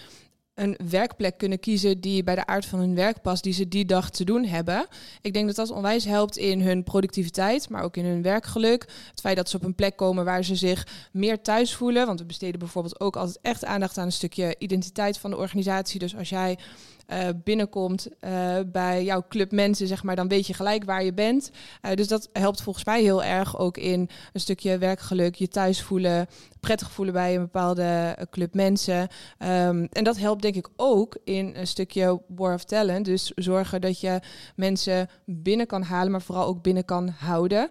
een 0.55 0.79
werkplek 0.89 1.39
kunnen 1.39 1.61
kiezen 1.61 2.01
die 2.01 2.25
bij 2.25 2.35
de 2.35 2.47
aard 2.47 2.67
van 2.67 2.79
hun 2.79 2.95
werk 2.95 3.23
past, 3.23 3.43
die 3.43 3.53
ze 3.53 3.69
die 3.69 3.85
dag 3.85 4.11
te 4.11 4.25
doen 4.25 4.45
hebben. 4.45 4.87
Ik 5.21 5.33
denk 5.33 5.47
dat 5.47 5.57
dat 5.57 5.71
onwijs 5.71 6.05
helpt 6.05 6.37
in 6.37 6.61
hun 6.61 6.83
productiviteit, 6.83 7.69
maar 7.69 7.83
ook 7.83 7.97
in 7.97 8.05
hun 8.05 8.23
werkgeluk. 8.23 8.87
Het 9.11 9.21
feit 9.21 9.37
dat 9.37 9.49
ze 9.49 9.57
op 9.57 9.65
een 9.65 9.75
plek 9.75 9.97
komen 9.97 10.25
waar 10.25 10.45
ze 10.45 10.57
zich 10.57 10.87
meer 11.13 11.43
thuis 11.43 11.75
voelen. 11.75 12.07
Want 12.07 12.19
we 12.19 12.27
besteden 12.27 12.59
bijvoorbeeld 12.59 13.01
ook 13.01 13.17
altijd 13.17 13.39
echt 13.43 13.65
aandacht 13.65 13.99
aan 13.99 14.07
een 14.07 14.13
stukje 14.13 14.55
identiteit 14.59 15.19
van 15.19 15.31
de 15.31 15.37
organisatie. 15.37 15.99
Dus 15.99 16.17
als 16.17 16.29
jij 16.29 16.59
uh, 17.08 17.28
binnenkomt 17.44 18.08
uh, 18.20 18.56
bij 18.66 19.04
jouw 19.04 19.25
club 19.28 19.52
mensen, 19.52 19.87
zeg 19.87 20.02
maar, 20.02 20.16
dan 20.16 20.28
weet 20.28 20.46
je 20.46 20.54
gelijk 20.54 20.84
waar 20.84 21.04
je 21.04 21.14
bent. 21.14 21.50
Uh, 21.82 21.92
dus 21.92 22.08
dat 22.08 22.28
helpt 22.32 22.62
volgens 22.62 22.84
mij 22.84 23.02
heel 23.02 23.25
erg 23.25 23.58
ook 23.58 23.76
in 23.76 24.08
een 24.32 24.40
stukje 24.40 24.78
werkgeluk, 24.78 25.34
je 25.34 25.49
thuis 25.49 25.82
voelen, 25.82 26.26
prettig 26.61 26.90
voelen 26.90 27.14
bij 27.14 27.34
een 27.34 27.40
bepaalde 27.40 28.16
club 28.30 28.54
mensen. 28.54 29.00
Um, 29.00 29.87
en 29.92 30.04
dat 30.04 30.16
helpt 30.16 30.42
denk 30.42 30.54
ik 30.54 30.68
ook 30.76 31.18
in 31.25 31.52
een 31.56 31.66
stukje 31.66 32.20
war 32.28 32.54
of 32.54 32.64
talent. 32.64 33.04
Dus 33.04 33.32
zorgen 33.34 33.80
dat 33.80 34.00
je 34.00 34.20
mensen 34.56 35.08
binnen 35.25 35.66
kan 35.66 35.82
halen, 35.82 36.11
maar 36.11 36.23
vooral 36.23 36.46
ook 36.46 36.62
binnen 36.62 36.84
kan 36.84 37.08
houden. 37.08 37.68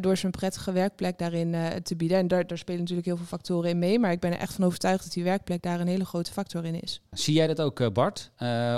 door 0.00 0.16
ze 0.16 0.24
een 0.24 0.30
prettige 0.30 0.72
werkplek 0.72 1.18
daarin 1.18 1.54
te 1.82 1.96
bieden. 1.96 2.18
En 2.18 2.28
daar, 2.28 2.46
daar 2.46 2.58
spelen 2.58 2.80
natuurlijk 2.80 3.06
heel 3.06 3.16
veel 3.16 3.26
factoren 3.26 3.70
in 3.70 3.78
mee. 3.78 3.98
Maar 3.98 4.12
ik 4.12 4.20
ben 4.20 4.32
er 4.32 4.38
echt 4.38 4.54
van 4.54 4.64
overtuigd 4.64 5.02
dat 5.02 5.12
die 5.12 5.24
werkplek 5.24 5.62
daar 5.62 5.80
een 5.80 5.86
hele 5.86 6.04
grote 6.04 6.32
factor 6.32 6.64
in 6.64 6.80
is. 6.80 7.00
Zie 7.10 7.34
jij 7.34 7.46
dat 7.46 7.60
ook, 7.60 7.92
Bart? 7.92 8.30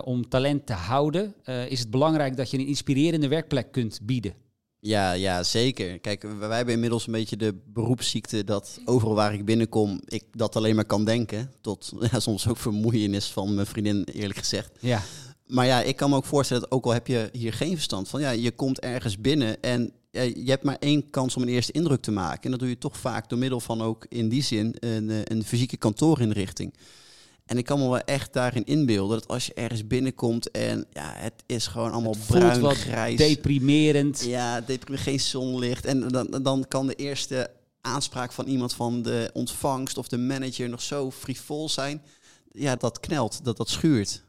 Om 0.05 0.29
talent 0.29 0.67
te 0.67 0.73
houden, 0.73 1.35
uh, 1.45 1.71
is 1.71 1.79
het 1.79 1.91
belangrijk 1.91 2.37
dat 2.37 2.51
je 2.51 2.59
een 2.59 2.67
inspirerende 2.67 3.29
werkplek 3.29 3.73
kunt 3.73 4.01
bieden. 4.03 4.35
Ja, 4.79 5.13
ja, 5.13 5.43
zeker. 5.43 5.99
Kijk, 5.99 6.23
wij 6.39 6.57
hebben 6.57 6.75
inmiddels 6.75 7.07
een 7.07 7.13
beetje 7.13 7.37
de 7.37 7.55
beroepsziekte 7.67 8.45
dat 8.45 8.81
overal 8.85 9.15
waar 9.15 9.35
ik 9.35 9.45
binnenkom, 9.45 10.01
ik 10.05 10.25
dat 10.33 10.57
alleen 10.57 10.75
maar 10.75 10.85
kan 10.85 11.05
denken. 11.05 11.51
Tot 11.61 11.93
ja, 12.11 12.21
soms 12.21 12.49
ook 12.49 12.57
vermoeienis 12.57 13.27
van 13.27 13.55
mijn 13.55 13.67
vriendin, 13.67 14.05
eerlijk 14.05 14.39
gezegd. 14.39 14.73
Ja. 14.81 15.03
Maar 15.47 15.67
ja, 15.67 15.83
ik 15.83 15.97
kan 15.97 16.11
me 16.11 16.17
ook 16.17 16.25
voorstellen 16.25 16.63
dat 16.63 16.73
ook 16.73 16.85
al 16.85 16.93
heb 16.93 17.07
je 17.07 17.29
hier 17.33 17.53
geen 17.53 17.75
verstand 17.75 18.09
van, 18.09 18.21
ja, 18.21 18.31
je 18.31 18.51
komt 18.51 18.81
ergens 18.81 19.21
binnen 19.21 19.63
en 19.63 19.93
je 20.21 20.51
hebt 20.51 20.65
maar 20.65 20.77
één 20.79 21.11
kans 21.11 21.37
om 21.37 21.43
een 21.43 21.49
eerste 21.49 21.73
indruk 21.73 22.03
te 22.03 22.11
maken. 22.11 22.43
En 22.43 22.51
dat 22.51 22.61
doe 22.61 22.69
je 22.69 22.79
toch 22.79 22.97
vaak 22.97 23.29
door 23.29 23.39
middel 23.39 23.61
van 23.61 23.83
ook 23.83 24.07
in 24.09 24.29
die 24.29 24.43
zin 24.43 24.77
een, 24.79 25.11
eh, 25.11 25.21
een 25.25 25.45
fysieke 25.45 25.77
kantoorinrichting. 25.77 26.75
En 27.45 27.59
ik 27.59 27.65
kan 27.65 27.79
me 27.79 27.89
wel 27.89 27.99
echt 27.99 28.33
daarin 28.33 28.65
inbeelden 28.65 29.19
dat 29.19 29.29
als 29.29 29.47
je 29.47 29.55
ergens 29.55 29.87
binnenkomt 29.87 30.51
en 30.51 30.87
ja, 30.93 31.13
het 31.15 31.43
is 31.47 31.67
gewoon 31.67 31.93
allemaal 31.93 32.13
Het 32.13 32.21
voelt 32.21 32.39
bruin, 32.41 32.61
wat 32.61 32.77
grijs. 32.77 33.17
deprimerend. 33.17 34.21
Ja, 34.25 34.61
deprimerend, 34.61 35.09
geen 35.09 35.21
zonlicht. 35.21 35.85
En 35.85 36.09
dan, 36.09 36.43
dan 36.43 36.65
kan 36.69 36.87
de 36.87 36.95
eerste 36.95 37.51
aanspraak 37.81 38.33
van 38.33 38.47
iemand 38.47 38.75
van 38.75 39.03
de 39.03 39.31
ontvangst 39.33 39.99
of 39.99 40.09
de 40.09 40.19
manager 40.19 40.69
nog 40.69 40.83
zo 40.83 41.11
frivol 41.11 41.69
zijn. 41.69 42.03
Ja, 42.53 42.77
dat 42.77 43.01
knelt, 43.01 43.45
dat, 43.45 43.57
dat 43.57 43.69
schuurt. 43.69 44.23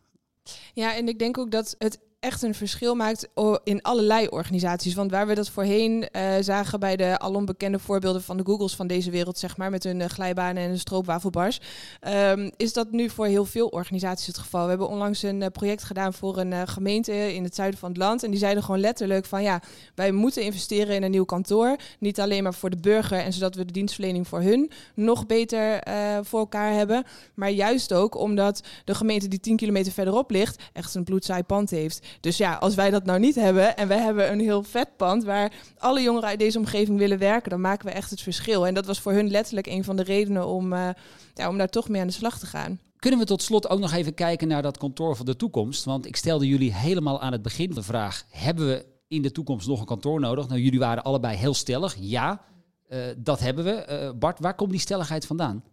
Ja, 0.74 0.96
en 0.96 1.08
ik 1.08 1.20
denk 1.20 1.38
ook 1.38 1.52
dat 1.52 1.76
het 1.78 2.00
echt 2.26 2.42
een 2.42 2.56
verschil 2.56 2.96
maakt 2.96 3.28
o- 3.34 3.58
in 3.64 3.82
allerlei 3.82 4.28
organisaties. 4.28 4.94
Want 4.94 5.12
waar 5.12 5.28
we 5.28 5.36
dat 5.36 5.50
voorheen 5.50 6.10
eh, 6.10 6.34
zagen 6.40 6.80
bij 6.80 6.96
de 6.96 7.20
alom 7.20 7.46
bekende 7.46 7.80
voorbeelden 7.80 8.22
van 8.24 8.38
de 8.38 8.46
Googles 8.46 8.76
van 8.76 8.88
deze 8.88 9.12
wereld, 9.12 9.38
zeg 9.38 9.58
maar, 9.58 9.70
met 9.70 9.84
hun 9.84 10.02
eh, 10.02 10.10
glijbanen 10.10 10.64
en 10.64 10.80
stroopwafelbars, 10.80 11.60
ehm, 12.00 12.50
is 12.58 12.74
dat 12.74 12.92
nu 12.92 13.10
voor 13.10 13.26
heel 13.26 13.46
veel 13.46 13.68
organisaties 13.68 14.28
het 14.28 14.38
geval. 14.38 14.64
We 14.64 14.70
hebben 14.70 14.90
onlangs 14.90 15.24
een 15.24 15.42
eh, 15.42 15.50
project 15.52 15.84
gedaan 15.84 16.14
voor 16.14 16.38
een 16.38 16.68
gemeente 16.68 17.34
in 17.34 17.44
het 17.44 17.56
zuiden 17.56 17.80
van 17.80 17.90
het 17.90 17.98
land. 17.98 18.24
En 18.24 18.30
die 18.30 18.40
zeiden 18.40 18.64
gewoon 18.64 18.80
letterlijk 18.80 19.26
van 19.26 19.44
ja, 19.44 19.62
wij 19.96 20.12
moeten 20.12 20.44
investeren 20.44 20.96
in 20.96 21.04
een 21.04 21.12
nieuw 21.12 21.26
kantoor. 21.26 21.76
Niet 22.00 22.20
alleen 22.20 22.44
maar 22.44 22.54
voor 22.54 22.70
de 22.70 22.80
burger 22.82 23.20
en 23.20 23.34
zodat 23.34 23.56
we 23.56 23.66
de 23.66 23.74
dienstverlening 23.74 24.28
voor 24.28 24.42
hun 24.42 24.72
nog 24.96 25.26
beter 25.26 25.84
voor 26.24 26.40
elkaar 26.40 26.74
hebben. 26.74 27.04
Maar 27.34 27.50
juist 27.50 27.94
ook 27.94 28.16
omdat 28.16 28.62
de 28.86 28.96
gemeente 28.96 29.28
die 29.28 29.40
10 29.40 29.56
kilometer 29.56 29.92
verderop 29.92 30.32
ligt, 30.32 30.64
echt 30.74 30.96
een 30.96 31.04
bloedsaai 31.04 31.44
pand 31.44 31.70
heeft. 31.70 32.06
Dus 32.20 32.38
ja, 32.38 32.54
als 32.54 32.76
wij 32.76 32.90
dat 32.90 33.06
nou 33.06 33.20
niet 33.20 33.36
hebben 33.36 33.78
en 33.78 33.88
wij 33.88 34.00
hebben 34.00 34.32
een 34.32 34.40
heel 34.40 34.64
vet 34.64 34.98
pand 34.98 35.24
waar 35.24 35.54
alle 35.78 36.02
jongeren 36.02 36.30
uit 36.30 36.40
deze 36.40 36.58
omgeving 36.58 36.98
willen 36.98 37.18
werken, 37.18 37.50
dan 37.50 37.62
maken 37.62 37.86
we 37.86 37.92
echt 37.92 38.10
het 38.10 38.22
verschil. 38.22 38.68
En 38.68 38.74
dat 38.74 38.86
was 38.86 39.00
voor 39.00 39.12
hun 39.12 39.32
letterlijk 39.32 39.68
een 39.68 39.84
van 39.84 39.96
de 39.96 40.04
redenen 40.04 40.48
om, 40.48 40.74
eh, 40.74 40.90
ja, 41.34 41.50
om 41.50 41.58
daar 41.58 41.70
toch 41.70 41.90
mee 41.90 42.02
aan 42.02 42.08
de 42.08 42.14
slag 42.14 42.40
te 42.40 42.46
gaan. 42.46 42.80
Kunnen 43.06 43.20
we 43.20 43.26
tot 43.26 43.42
slot 43.42 43.70
ook 43.70 43.80
nog 43.80 43.94
even 43.94 44.14
kijken 44.14 44.48
naar 44.48 44.62
dat 44.62 44.78
kantoor 44.78 45.16
van 45.16 45.26
de 45.26 45.36
toekomst? 45.36 45.84
Want 45.84 46.06
ik 46.06 46.16
stelde 46.16 46.48
jullie 46.48 46.74
helemaal 46.74 47.22
aan 47.22 47.32
het 47.32 47.42
begin 47.42 47.74
de 47.74 47.84
vraag: 47.84 48.26
hebben 48.30 48.68
we 48.68 48.86
in 49.08 49.22
de 49.22 49.32
toekomst 49.32 49.68
nog 49.68 49.80
een 49.80 49.86
kantoor 49.86 50.20
nodig? 50.20 50.48
Nou, 50.48 50.62
jullie 50.62 50.80
waren 50.80 51.04
allebei 51.04 51.38
heel 51.38 51.54
stellig. 51.54 51.96
Ja, 52.00 52.42
eh, 52.88 53.00
dat 53.18 53.40
hebben 53.40 53.64
we. 53.64 53.72
Eh, 53.72 54.12
Bart, 54.16 54.40
waar 54.40 54.56
komt 54.56 54.72
die 54.72 54.80
stelligheid 54.80 55.26
vandaan? 55.26 55.64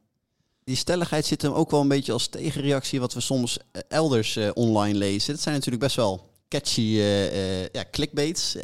Die 0.64 0.76
stelligheid 0.76 1.26
zit 1.26 1.42
hem 1.42 1.52
ook 1.52 1.70
wel 1.70 1.80
een 1.80 1.88
beetje 1.88 2.12
als 2.12 2.28
tegenreactie 2.28 3.00
wat 3.00 3.14
we 3.14 3.20
soms 3.20 3.58
elders 3.88 4.36
eh, 4.36 4.50
online 4.54 4.98
lezen. 4.98 5.32
Het 5.32 5.42
zijn 5.42 5.54
natuurlijk 5.54 5.82
best 5.82 5.96
wel 5.96 6.30
catchy 6.52 6.98
eh, 6.98 7.62
ja, 7.62 7.84
clickbaits. 7.90 8.56
Eh, 8.56 8.62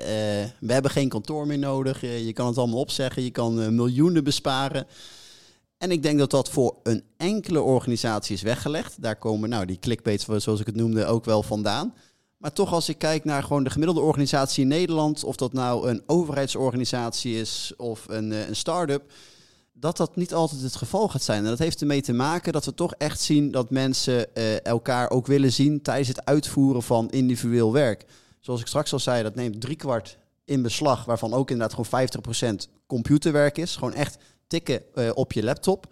we 0.61 0.73
hebben 0.73 0.91
geen 0.91 1.09
kantoor 1.09 1.47
meer 1.47 1.59
nodig. 1.59 2.01
Je 2.01 2.33
kan 2.33 2.47
het 2.47 2.59
allemaal 2.59 2.79
opzeggen. 2.79 3.23
Je 3.23 3.31
kan 3.31 3.75
miljoenen 3.75 4.25
besparen. 4.25 4.87
En 5.79 5.91
ik 5.91 6.03
denk 6.03 6.19
dat 6.19 6.31
dat 6.31 6.51
voor 6.51 6.77
een 6.83 7.03
enkele 7.17 7.61
organisatie 7.61 8.35
is 8.35 8.43
weggelegd. 8.43 9.03
Daar 9.03 9.17
komen 9.17 9.49
nou, 9.49 9.67
die 9.67 9.79
clickbaits, 9.79 10.25
zoals 10.25 10.61
ik 10.61 10.67
het 10.67 10.77
noemde, 10.77 11.07
ook 11.07 11.25
wel 11.25 11.43
vandaan. 11.43 11.95
Maar 12.37 12.53
toch 12.53 12.73
als 12.73 12.89
ik 12.89 12.99
kijk 12.99 13.25
naar 13.25 13.43
gewoon 13.43 13.65
de 13.65 13.71
gemiddelde 13.71 14.01
organisatie 14.01 14.63
in 14.63 14.69
Nederland... 14.69 15.25
of 15.25 15.37
dat 15.37 15.53
nou 15.53 15.89
een 15.89 16.03
overheidsorganisatie 16.07 17.41
is 17.41 17.73
of 17.77 18.05
een, 18.09 18.31
een 18.31 18.57
start-up 18.57 19.13
dat 19.81 19.97
dat 19.97 20.17
niet 20.17 20.35
altijd 20.35 20.63
het 20.63 20.77
geval 20.77 21.09
gaat 21.09 21.23
zijn. 21.23 21.45
En 21.45 21.51
dat 21.51 21.59
heeft 21.59 21.81
ermee 21.81 22.03
te 22.03 22.13
maken 22.13 22.53
dat 22.53 22.65
we 22.65 22.75
toch 22.75 22.95
echt 22.95 23.21
zien 23.21 23.51
dat 23.51 23.71
mensen 23.71 24.35
eh, 24.35 24.65
elkaar 24.65 25.11
ook 25.11 25.27
willen 25.27 25.53
zien 25.53 25.83
tijdens 25.83 26.09
het 26.09 26.25
uitvoeren 26.25 26.83
van 26.83 27.11
individueel 27.11 27.73
werk. 27.73 28.05
Zoals 28.41 28.61
ik 28.61 28.67
straks 28.67 28.93
al 28.93 28.99
zei, 28.99 29.23
dat 29.23 29.35
neemt 29.35 29.61
driekwart 29.61 30.19
in 30.45 30.63
beslag, 30.63 31.05
waarvan 31.05 31.35
ook 31.35 31.51
inderdaad 31.51 31.87
gewoon 31.87 32.09
50% 32.67 32.71
computerwerk 32.87 33.59
is. 33.59 33.77
Gewoon 33.77 33.95
echt 33.95 34.19
tikken 34.47 34.83
eh, 34.95 35.11
op 35.15 35.33
je 35.33 35.43
laptop. 35.43 35.87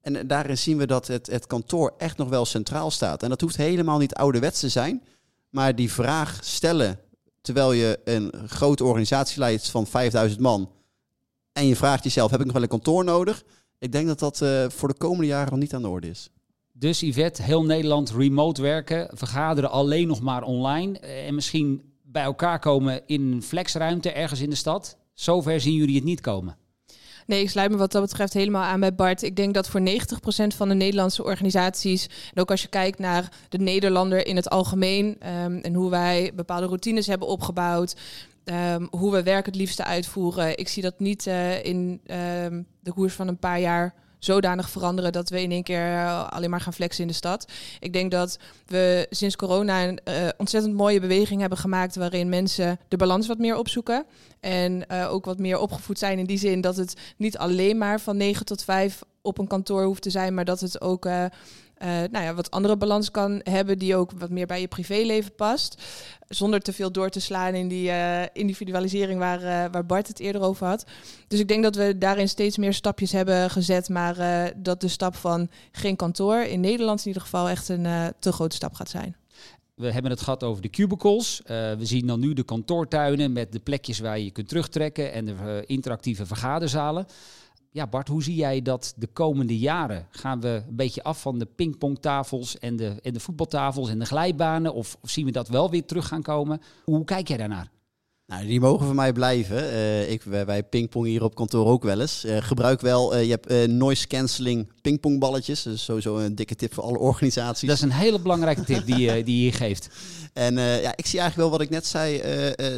En 0.00 0.16
eh, 0.16 0.22
daarin 0.26 0.58
zien 0.58 0.76
we 0.76 0.86
dat 0.86 1.06
het, 1.06 1.26
het 1.26 1.46
kantoor 1.46 1.94
echt 1.98 2.16
nog 2.16 2.28
wel 2.28 2.44
centraal 2.44 2.90
staat. 2.90 3.22
En 3.22 3.28
dat 3.28 3.40
hoeft 3.40 3.56
helemaal 3.56 3.98
niet 3.98 4.14
ouderwets 4.14 4.60
te 4.60 4.68
zijn, 4.68 5.02
maar 5.48 5.74
die 5.74 5.92
vraag 5.92 6.38
stellen 6.42 7.00
terwijl 7.40 7.72
je 7.72 8.00
een 8.04 8.32
grote 8.46 8.84
organisatie 8.84 9.38
leidt 9.38 9.70
van 9.70 9.86
5000 9.86 10.40
man 10.40 10.70
en 11.58 11.66
je 11.66 11.76
vraagt 11.76 12.04
jezelf, 12.04 12.30
heb 12.30 12.40
ik 12.40 12.46
nog 12.46 12.54
wel 12.54 12.62
een 12.62 12.68
kantoor 12.68 13.04
nodig? 13.04 13.44
Ik 13.78 13.92
denk 13.92 14.06
dat 14.06 14.18
dat 14.18 14.42
eh, 14.42 14.64
voor 14.68 14.88
de 14.88 14.94
komende 14.94 15.26
jaren 15.26 15.50
nog 15.50 15.60
niet 15.60 15.74
aan 15.74 15.82
de 15.82 15.88
orde 15.88 16.08
is. 16.08 16.30
Dus 16.72 17.00
Yvette, 17.00 17.42
heel 17.42 17.64
Nederland 17.64 18.10
remote 18.10 18.62
werken, 18.62 19.08
vergaderen 19.12 19.70
alleen 19.70 20.08
nog 20.08 20.20
maar 20.20 20.42
online 20.42 20.98
eh, 20.98 21.26
en 21.26 21.34
misschien 21.34 21.82
bij 22.02 22.22
elkaar 22.22 22.58
komen 22.58 23.02
in 23.06 23.32
een 23.32 23.42
flexruimte 23.42 24.12
ergens 24.12 24.40
in 24.40 24.50
de 24.50 24.56
stad. 24.56 24.96
Zover 25.14 25.60
zien 25.60 25.74
jullie 25.74 25.94
het 25.94 26.04
niet 26.04 26.20
komen. 26.20 26.56
Nee, 27.26 27.42
ik 27.42 27.50
sluit 27.50 27.70
me 27.70 27.76
wat 27.76 27.92
dat 27.92 28.02
betreft 28.02 28.32
helemaal 28.32 28.62
aan 28.62 28.80
bij 28.80 28.94
Bart. 28.94 29.22
Ik 29.22 29.36
denk 29.36 29.54
dat 29.54 29.68
voor 29.68 29.80
90% 29.80 29.84
van 30.56 30.68
de 30.68 30.74
Nederlandse 30.74 31.24
organisaties, 31.24 32.08
en 32.34 32.40
ook 32.40 32.50
als 32.50 32.62
je 32.62 32.68
kijkt 32.68 32.98
naar 32.98 33.32
de 33.48 33.58
Nederlander 33.58 34.26
in 34.26 34.36
het 34.36 34.50
algemeen 34.50 35.16
ehm, 35.20 35.56
en 35.56 35.74
hoe 35.74 35.90
wij 35.90 36.32
bepaalde 36.34 36.66
routines 36.66 37.06
hebben 37.06 37.28
opgebouwd, 37.28 37.96
ehm, 38.48 38.86
hoe 38.90 39.12
we 39.12 39.22
werk 39.22 39.46
het 39.46 39.56
liefste 39.56 39.84
uitvoeren. 39.84 40.58
Ik 40.58 40.68
zie 40.68 40.82
dat 40.82 40.98
niet 40.98 41.26
eh, 41.26 41.64
in 41.64 42.00
ehm, 42.06 42.62
de 42.80 42.92
koers 42.92 43.14
van 43.14 43.28
een 43.28 43.38
paar 43.38 43.60
jaar 43.60 43.94
zodanig 44.18 44.70
veranderen 44.70 45.12
dat 45.12 45.28
we 45.30 45.42
in 45.42 45.50
één 45.50 45.62
keer 45.62 45.86
eh, 45.86 46.28
alleen 46.28 46.50
maar 46.50 46.60
gaan 46.60 46.72
flexen 46.72 47.02
in 47.02 47.08
de 47.08 47.14
stad. 47.14 47.52
Ik 47.80 47.92
denk 47.92 48.10
dat 48.10 48.38
we 48.66 49.06
sinds 49.10 49.36
corona 49.36 49.84
een 49.84 50.00
eh, 50.04 50.28
ontzettend 50.36 50.74
mooie 50.74 51.00
beweging 51.00 51.40
hebben 51.40 51.58
gemaakt 51.58 51.96
waarin 51.96 52.28
mensen 52.28 52.78
de 52.88 52.96
balans 52.96 53.26
wat 53.26 53.38
meer 53.38 53.56
opzoeken. 53.56 54.06
En 54.40 54.90
ook 54.90 55.24
wat 55.24 55.38
meer 55.38 55.58
opgevoed 55.58 55.98
zijn 55.98 56.18
in 56.18 56.26
die 56.26 56.38
zin 56.38 56.60
dat 56.60 56.76
het 56.76 56.94
niet 57.16 57.38
alleen 57.38 57.78
maar 57.78 58.00
van 58.00 58.16
9 58.16 58.46
tot 58.46 58.64
5 58.64 59.02
op 59.28 59.38
een 59.38 59.46
kantoor 59.46 59.84
hoeft 59.84 60.02
te 60.02 60.10
zijn, 60.10 60.34
maar 60.34 60.44
dat 60.44 60.60
het 60.60 60.80
ook 60.80 61.06
eh, 61.06 61.24
eh, 61.24 61.30
nou 62.10 62.24
ja, 62.24 62.34
wat 62.34 62.50
andere 62.50 62.76
balans 62.76 63.10
kan 63.10 63.40
hebben 63.42 63.78
die 63.78 63.96
ook 63.96 64.12
wat 64.18 64.30
meer 64.30 64.46
bij 64.46 64.60
je 64.60 64.68
privéleven 64.68 65.34
past. 65.34 65.82
Zonder 66.28 66.60
te 66.60 66.72
veel 66.72 66.92
door 66.92 67.10
te 67.10 67.20
slaan 67.20 67.54
in 67.54 67.68
die 67.68 67.90
eh, 67.90 68.22
individualisering 68.32 69.18
waar, 69.18 69.70
waar 69.70 69.86
Bart 69.86 70.08
het 70.08 70.18
eerder 70.18 70.42
over 70.42 70.66
had. 70.66 70.84
Dus 71.28 71.40
ik 71.40 71.48
denk 71.48 71.62
dat 71.62 71.76
we 71.76 71.98
daarin 71.98 72.28
steeds 72.28 72.56
meer 72.56 72.74
stapjes 72.74 73.12
hebben 73.12 73.50
gezet, 73.50 73.88
maar 73.88 74.52
dat 74.56 74.80
de 74.80 74.88
stap 74.88 75.14
van 75.14 75.50
geen 75.72 75.96
kantoor 75.96 76.42
in 76.42 76.60
Nederland 76.60 77.00
in 77.00 77.06
ieder 77.06 77.22
geval 77.22 77.48
echt 77.48 77.68
een 77.68 77.86
te 78.18 78.32
grote 78.32 78.56
stap 78.56 78.74
gaat 78.74 78.90
zijn. 78.90 79.16
We 79.74 79.92
hebben 79.92 80.10
het 80.10 80.20
gehad 80.20 80.44
over 80.44 80.62
de 80.62 80.70
cubicles. 80.70 81.42
We 81.46 81.78
zien 81.80 82.06
dan 82.06 82.20
nu 82.20 82.32
de 82.32 82.42
kantoortuinen 82.42 83.32
met 83.32 83.52
de 83.52 83.58
plekjes 83.60 83.98
waar 83.98 84.18
je 84.18 84.30
kunt 84.30 84.48
terugtrekken 84.48 85.12
en 85.12 85.24
de 85.24 85.62
interactieve 85.66 86.26
vergaderzalen. 86.26 87.06
Ja, 87.70 87.86
Bart, 87.86 88.08
hoe 88.08 88.22
zie 88.22 88.34
jij 88.34 88.62
dat 88.62 88.94
de 88.96 89.06
komende 89.06 89.58
jaren? 89.58 90.06
Gaan 90.10 90.40
we 90.40 90.64
een 90.68 90.76
beetje 90.76 91.02
af 91.02 91.20
van 91.20 91.38
de 91.38 91.46
pingpongtafels 91.46 92.58
en 92.58 92.76
de, 92.76 92.96
en 93.02 93.12
de 93.12 93.20
voetbaltafels 93.20 93.90
en 93.90 93.98
de 93.98 94.04
glijbanen? 94.04 94.74
Of, 94.74 94.96
of 95.00 95.10
zien 95.10 95.24
we 95.24 95.32
dat 95.32 95.48
wel 95.48 95.70
weer 95.70 95.84
terug 95.84 96.08
gaan 96.08 96.22
komen? 96.22 96.60
Hoe 96.84 97.04
kijk 97.04 97.28
jij 97.28 97.36
daarnaar? 97.36 97.70
Nou, 98.28 98.46
die 98.46 98.60
mogen 98.60 98.86
voor 98.86 98.94
mij 98.94 99.12
blijven. 99.12 99.70
Eh, 99.70 100.10
ik, 100.10 100.22
wij, 100.22 100.62
pingpong 100.62 101.06
hier 101.06 101.22
op 101.22 101.34
kantoor 101.34 101.66
ook 101.66 101.82
wel 101.82 102.00
eens. 102.00 102.24
Eh, 102.24 102.36
gebruik 102.40 102.80
wel, 102.80 103.14
eh, 103.14 103.24
je 103.24 103.30
hebt 103.30 103.70
noise 103.70 104.06
cancelling 104.06 104.68
pingpongballetjes. 104.82 105.62
Dat 105.62 105.72
is 105.74 105.84
sowieso 105.84 106.16
een 106.16 106.34
dikke 106.34 106.54
tip 106.54 106.74
voor 106.74 106.84
alle 106.84 106.98
organisaties. 106.98 107.68
Dat 107.68 107.76
is 107.76 107.82
een 107.82 107.90
hele 107.90 108.20
belangrijke 108.20 108.64
tip 108.64 108.86
die, 108.86 108.96
je- 108.98 109.24
die 109.24 109.36
je 109.36 109.42
hier 109.42 109.54
geeft. 109.54 109.88
En 110.32 110.54
ja, 110.58 110.96
ik 110.96 111.06
zie 111.06 111.20
eigenlijk 111.20 111.36
wel 111.36 111.50
wat 111.50 111.60
ik 111.60 111.70
net 111.70 111.86
zei, 111.86 112.18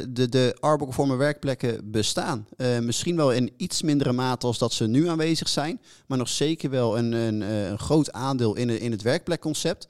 de, 0.09 0.29
de 0.29 1.17
werkplekken 1.17 1.91
bestaan. 1.91 2.47
Misschien 2.81 3.17
wel 3.17 3.33
in 3.33 3.51
iets 3.57 3.83
mindere 3.83 4.13
mate 4.13 4.47
als 4.47 4.59
dat 4.59 4.73
ze 4.73 4.87
nu 4.87 5.09
aanwezig 5.09 5.49
zijn, 5.49 5.81
maar 6.07 6.19
nog 6.19 6.29
zeker 6.29 6.71
wel 6.71 6.99
een, 6.99 7.13
een, 7.13 7.41
een 7.41 7.79
groot 7.79 8.13
aandeel 8.13 8.57
in, 8.57 8.81
in 8.81 8.91
het 8.91 9.03
werkplekconcept. 9.03 9.89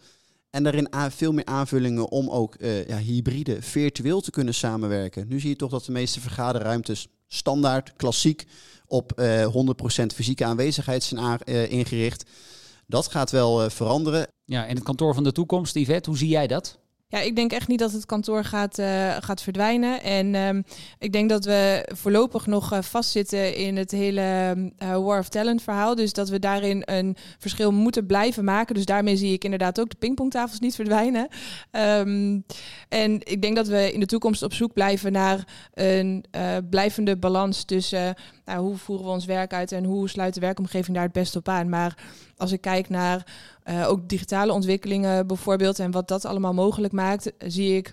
En 0.50 0.62
daarin 0.62 0.88
veel 1.10 1.32
meer 1.32 1.44
aanvullingen 1.44 2.10
om 2.10 2.30
ook 2.30 2.54
eh, 2.54 2.86
ja, 2.86 2.98
hybride, 2.98 3.62
virtueel 3.62 4.20
te 4.20 4.30
kunnen 4.30 4.54
samenwerken. 4.54 5.28
Nu 5.28 5.40
zie 5.40 5.48
je 5.48 5.56
toch 5.56 5.70
dat 5.70 5.84
de 5.84 5.92
meeste 5.92 6.20
vergaderruimtes 6.20 7.08
standaard, 7.28 7.92
klassiek, 7.96 8.46
op 8.86 9.12
eh 9.12 9.46
100% 9.46 10.06
fysieke 10.14 10.44
aanwezigheid 10.44 11.02
zijn 11.02 11.38
eh, 11.38 11.70
ingericht. 11.70 12.30
Dat 12.86 13.08
gaat 13.08 13.30
wel 13.30 13.62
eh, 13.62 13.70
veranderen. 13.70 14.26
Ja, 14.44 14.66
en 14.66 14.74
het 14.74 14.84
kantoor 14.84 15.14
van 15.14 15.24
de 15.24 15.32
toekomst, 15.32 15.74
Yvette, 15.74 16.08
hoe 16.08 16.18
zie 16.18 16.28
jij 16.28 16.46
dat? 16.46 16.78
Ja, 17.10 17.20
ik 17.20 17.36
denk 17.36 17.52
echt 17.52 17.68
niet 17.68 17.78
dat 17.78 17.92
het 17.92 18.06
kantoor 18.06 18.44
gaat, 18.44 18.78
uh, 18.78 19.16
gaat 19.20 19.42
verdwijnen. 19.42 20.02
En 20.02 20.34
um, 20.34 20.64
ik 20.98 21.12
denk 21.12 21.28
dat 21.28 21.44
we 21.44 21.88
voorlopig 21.94 22.46
nog 22.46 22.72
uh, 22.72 22.82
vastzitten 22.82 23.54
in 23.54 23.76
het 23.76 23.90
hele 23.90 24.54
uh, 24.82 24.96
War 24.96 25.18
of 25.18 25.28
Talent 25.28 25.62
verhaal. 25.62 25.94
Dus 25.94 26.12
dat 26.12 26.28
we 26.28 26.38
daarin 26.38 26.82
een 26.84 27.16
verschil 27.38 27.72
moeten 27.72 28.06
blijven 28.06 28.44
maken. 28.44 28.74
Dus 28.74 28.84
daarmee 28.84 29.16
zie 29.16 29.32
ik 29.32 29.44
inderdaad 29.44 29.80
ook 29.80 29.90
de 29.90 29.96
pingpongtafels 29.96 30.60
niet 30.60 30.74
verdwijnen. 30.74 31.28
Um, 31.70 32.44
en 32.88 33.14
ik 33.24 33.42
denk 33.42 33.56
dat 33.56 33.66
we 33.66 33.92
in 33.92 34.00
de 34.00 34.06
toekomst 34.06 34.42
op 34.42 34.52
zoek 34.52 34.72
blijven 34.72 35.12
naar 35.12 35.44
een 35.74 36.24
blijvende 36.70 37.16
balans 37.16 37.64
tussen 37.64 38.14
hoe 38.58 38.76
voeren 38.76 39.06
we 39.06 39.12
ons 39.12 39.24
werk 39.24 39.52
uit 39.52 39.72
en 39.72 39.84
hoe 39.84 40.08
sluit 40.08 40.34
de 40.34 40.40
werkomgeving 40.40 40.94
daar 40.94 41.04
het 41.04 41.12
beste 41.12 41.38
op 41.38 41.48
aan. 41.48 41.68
Maar 41.68 41.98
als 42.36 42.52
ik 42.52 42.60
kijk 42.60 42.88
naar 42.88 43.26
uh, 43.64 43.88
ook 43.88 44.08
digitale 44.08 44.52
ontwikkelingen 44.52 45.26
bijvoorbeeld 45.26 45.78
en 45.78 45.90
wat 45.90 46.08
dat 46.08 46.24
allemaal 46.24 46.54
mogelijk 46.54 46.92
maakt, 46.92 47.32
zie 47.38 47.76
ik 47.76 47.92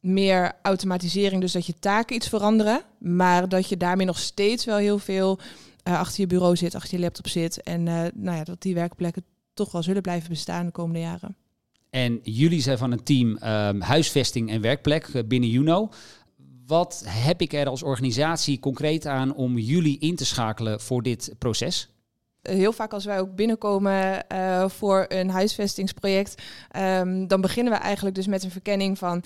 meer 0.00 0.52
automatisering. 0.62 1.40
Dus 1.40 1.52
dat 1.52 1.66
je 1.66 1.78
taken 1.78 2.16
iets 2.16 2.28
veranderen, 2.28 2.82
maar 2.98 3.48
dat 3.48 3.68
je 3.68 3.76
daarmee 3.76 4.06
nog 4.06 4.18
steeds 4.18 4.64
wel 4.64 4.76
heel 4.76 4.98
veel 4.98 5.38
uh, 5.88 5.98
achter 5.98 6.20
je 6.20 6.26
bureau 6.26 6.56
zit, 6.56 6.74
achter 6.74 6.96
je 6.96 7.02
laptop 7.04 7.28
zit. 7.28 7.62
En 7.62 7.86
uh, 7.86 8.02
nou 8.14 8.36
ja, 8.36 8.44
dat 8.44 8.62
die 8.62 8.74
werkplekken 8.74 9.24
toch 9.54 9.72
wel 9.72 9.82
zullen 9.82 10.02
blijven 10.02 10.28
bestaan 10.28 10.66
de 10.66 10.72
komende 10.72 11.00
jaren. 11.00 11.36
En 11.90 12.20
jullie 12.22 12.60
zijn 12.60 12.78
van 12.78 12.92
een 12.92 13.02
team 13.02 13.38
um, 13.44 13.80
huisvesting 13.80 14.50
en 14.50 14.60
werkplek 14.60 15.22
binnen 15.28 15.48
Juno. 15.48 15.90
Wat 16.68 17.02
heb 17.06 17.40
ik 17.40 17.52
er 17.52 17.68
als 17.68 17.82
organisatie 17.82 18.60
concreet 18.60 19.06
aan 19.06 19.34
om 19.34 19.58
jullie 19.58 19.98
in 19.98 20.16
te 20.16 20.24
schakelen 20.24 20.80
voor 20.80 21.02
dit 21.02 21.34
proces? 21.38 21.88
heel 22.42 22.72
vaak 22.72 22.92
als 22.92 23.04
wij 23.04 23.20
ook 23.20 23.34
binnenkomen 23.34 24.24
uh, 24.32 24.68
voor 24.68 25.04
een 25.08 25.30
huisvestingsproject, 25.30 26.42
um, 26.76 27.26
dan 27.26 27.40
beginnen 27.40 27.72
we 27.72 27.78
eigenlijk 27.78 28.16
dus 28.16 28.26
met 28.26 28.44
een 28.44 28.50
verkenning 28.50 28.98
van 28.98 29.22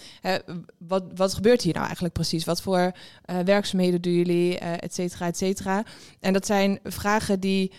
wat, 0.78 1.04
wat 1.14 1.34
gebeurt 1.34 1.62
hier 1.62 1.72
nou 1.72 1.84
eigenlijk 1.84 2.14
precies? 2.14 2.44
Wat 2.44 2.62
voor 2.62 2.78
uh, 2.78 3.38
werkzaamheden 3.44 4.02
doen 4.02 4.12
jullie, 4.12 4.58
et 4.58 4.94
cetera, 4.94 5.26
et 5.26 5.36
cetera. 5.36 5.84
En 6.20 6.32
dat 6.32 6.46
zijn 6.46 6.78
vragen 6.82 7.40
die 7.40 7.72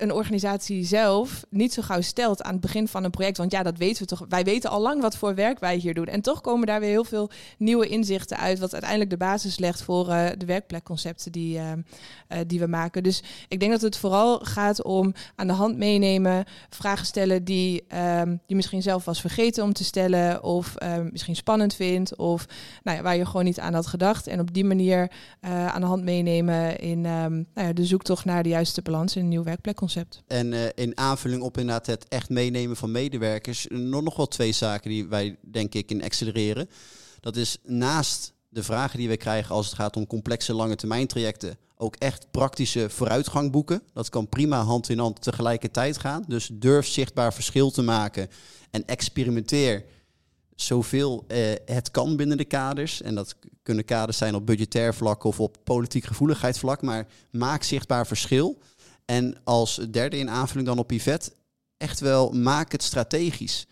een 0.00 0.12
organisatie 0.12 0.84
zelf 0.84 1.44
niet 1.50 1.72
zo 1.72 1.82
gauw 1.82 2.00
stelt 2.00 2.42
aan 2.42 2.52
het 2.52 2.60
begin 2.60 2.88
van 2.88 3.04
een 3.04 3.10
project. 3.10 3.36
Want 3.36 3.52
ja, 3.52 3.62
dat 3.62 3.78
weten 3.78 4.02
we 4.02 4.08
toch. 4.08 4.24
Wij 4.28 4.44
weten 4.44 4.70
al 4.70 4.80
lang 4.80 5.00
wat 5.00 5.16
voor 5.16 5.34
werk 5.34 5.58
wij 5.58 5.76
hier 5.76 5.94
doen. 5.94 6.06
En 6.06 6.20
toch 6.20 6.40
komen 6.40 6.66
daar 6.66 6.80
weer 6.80 6.88
heel 6.88 7.04
veel 7.04 7.30
nieuwe 7.58 7.88
inzichten 7.88 8.36
uit. 8.36 8.58
Wat 8.58 8.72
uiteindelijk 8.72 9.10
de 9.10 9.16
basis 9.16 9.58
legt 9.58 9.82
voor 9.82 10.08
uh, 10.08 10.28
de 10.38 10.46
werkplekconcepten 10.46 11.32
die, 11.32 11.58
uh, 11.58 11.72
die 12.46 12.60
we 12.60 12.66
maken. 12.66 13.02
Dus 13.02 13.22
ik 13.48 13.60
denk 13.60 13.72
dat 13.72 13.80
het 13.80 13.96
vooral 13.96 14.38
gaat 14.38 14.82
om 14.82 15.14
aan 15.36 15.46
de 15.46 15.52
hand 15.52 15.76
meenemen. 15.76 16.44
Vragen 16.68 17.06
stellen 17.06 17.44
die 17.44 17.84
um, 18.20 18.40
je 18.46 18.54
misschien 18.54 18.82
zelf 18.82 19.04
was 19.04 19.20
vergeten 19.20 19.64
om 19.64 19.72
te 19.72 19.84
stellen. 19.84 20.42
Of 20.42 20.74
um, 20.82 21.08
misschien 21.12 21.36
spannend 21.36 21.74
vindt. 21.74 22.16
Of 22.16 22.46
nou 22.82 22.96
ja, 22.96 23.02
waar 23.02 23.16
je 23.16 23.26
gewoon 23.26 23.44
niet 23.44 23.60
aan 23.60 23.74
had 23.74 23.86
gedacht. 23.86 24.26
En 24.26 24.40
op 24.40 24.54
die 24.54 24.64
manier 24.64 25.10
aan 25.40 25.80
de 25.80 25.86
hand 25.86 26.02
meenemen 26.02 26.78
in 26.78 27.04
um, 27.04 27.46
nou 27.54 27.66
ja, 27.66 27.72
de 27.72 27.84
zoektocht 27.84 28.24
naar 28.24 28.42
de 28.42 28.48
juiste 28.48 28.82
balans 28.82 29.16
een 29.20 29.28
nieuw 29.28 29.42
werkplekconcept. 29.42 30.22
En 30.26 30.52
uh, 30.52 30.64
in 30.74 30.98
aanvulling 30.98 31.42
op 31.42 31.58
inderdaad 31.58 31.86
het 31.86 32.08
echt 32.08 32.28
meenemen 32.28 32.76
van 32.76 32.90
medewerkers, 32.90 33.66
nog, 33.68 34.02
nog 34.02 34.16
wel 34.16 34.28
twee 34.28 34.52
zaken 34.52 34.90
die 34.90 35.06
wij 35.06 35.36
denk 35.50 35.74
ik 35.74 35.90
in 35.90 36.02
accelereren. 36.02 36.68
Dat 37.20 37.36
is 37.36 37.58
naast 37.62 38.32
de 38.48 38.62
vragen 38.62 38.98
die 38.98 39.08
wij 39.08 39.16
krijgen 39.16 39.54
als 39.54 39.66
het 39.66 39.74
gaat 39.74 39.96
om 39.96 40.06
complexe 40.06 40.54
lange 40.54 40.74
termijn 40.74 41.06
trajecten, 41.06 41.58
ook 41.76 41.96
echt 41.96 42.30
praktische 42.30 42.90
vooruitgang 42.90 43.50
boeken. 43.50 43.82
Dat 43.92 44.08
kan 44.08 44.28
prima 44.28 44.62
hand 44.62 44.88
in 44.88 44.98
hand 44.98 45.22
tegelijkertijd 45.22 45.98
gaan. 45.98 46.24
Dus 46.26 46.50
durf 46.52 46.86
zichtbaar 46.86 47.34
verschil 47.34 47.70
te 47.70 47.82
maken 47.82 48.28
en 48.70 48.86
experimenteer 48.86 49.84
zoveel 50.54 51.24
uh, 51.28 51.52
het 51.64 51.90
kan 51.90 52.16
binnen 52.16 52.36
de 52.36 52.44
kaders. 52.44 53.02
En 53.02 53.14
dat 53.14 53.36
kunnen 53.62 53.84
kaders 53.84 54.18
zijn 54.18 54.34
op 54.34 54.46
budgetair 54.46 54.94
vlak 54.94 55.24
of 55.24 55.40
op 55.40 55.56
politiek 55.64 56.04
gevoeligheidsvlak. 56.04 56.82
Maar 56.82 57.06
maak 57.30 57.62
zichtbaar 57.62 58.06
verschil. 58.06 58.58
En 59.10 59.36
als 59.44 59.80
derde 59.90 60.16
in 60.16 60.30
aanvulling 60.30 60.68
dan 60.68 60.78
op 60.78 60.90
Yvette, 60.90 61.32
echt 61.76 62.00
wel 62.00 62.30
maak 62.30 62.72
het 62.72 62.82
strategisch. 62.82 63.66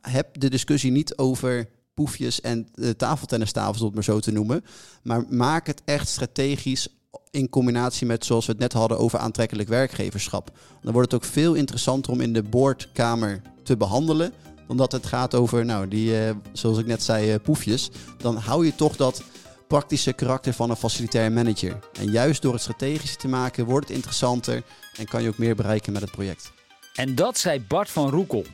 Heb 0.00 0.40
de 0.40 0.50
discussie 0.50 0.90
niet 0.90 1.16
over 1.16 1.68
poefjes 1.94 2.40
en 2.40 2.68
de 2.72 2.96
tafeltennistafels, 2.96 3.78
om 3.78 3.86
het 3.86 3.94
maar 3.94 4.04
zo 4.04 4.20
te 4.20 4.32
noemen. 4.32 4.64
Maar 5.02 5.24
maak 5.28 5.66
het 5.66 5.82
echt 5.84 6.08
strategisch 6.08 6.88
in 7.30 7.48
combinatie 7.48 8.06
met, 8.06 8.24
zoals 8.24 8.46
we 8.46 8.52
het 8.52 8.60
net 8.60 8.72
hadden, 8.72 8.98
over 8.98 9.18
aantrekkelijk 9.18 9.68
werkgeverschap. 9.68 10.50
Dan 10.82 10.92
wordt 10.92 11.12
het 11.12 11.22
ook 11.22 11.30
veel 11.30 11.54
interessanter 11.54 12.12
om 12.12 12.20
in 12.20 12.32
de 12.32 12.42
boordkamer 12.42 13.42
te 13.62 13.76
behandelen. 13.76 14.32
Omdat 14.68 14.92
het 14.92 15.06
gaat 15.06 15.34
over, 15.34 15.64
nou, 15.64 15.88
die, 15.88 16.10
uh, 16.10 16.30
zoals 16.52 16.78
ik 16.78 16.86
net 16.86 17.02
zei, 17.02 17.34
uh, 17.34 17.40
poefjes. 17.42 17.90
Dan 18.18 18.36
hou 18.36 18.64
je 18.64 18.74
toch 18.74 18.96
dat 18.96 19.22
praktische 19.66 20.12
karakter 20.12 20.52
van 20.52 20.70
een 20.70 20.76
facilitair 20.76 21.32
manager. 21.32 21.78
En 21.92 22.10
juist 22.10 22.42
door 22.42 22.52
het 22.52 22.62
strategisch 22.62 23.16
te 23.16 23.28
maken 23.28 23.64
wordt 23.64 23.88
het 23.88 23.96
interessanter 23.96 24.62
en 24.96 25.06
kan 25.06 25.22
je 25.22 25.28
ook 25.28 25.38
meer 25.38 25.54
bereiken 25.54 25.92
met 25.92 26.02
het 26.02 26.10
project. 26.10 26.52
En 26.94 27.14
dat 27.14 27.38
zei 27.38 27.60
Bart 27.60 27.90
van 27.90 28.10
Roekel. 28.10 28.44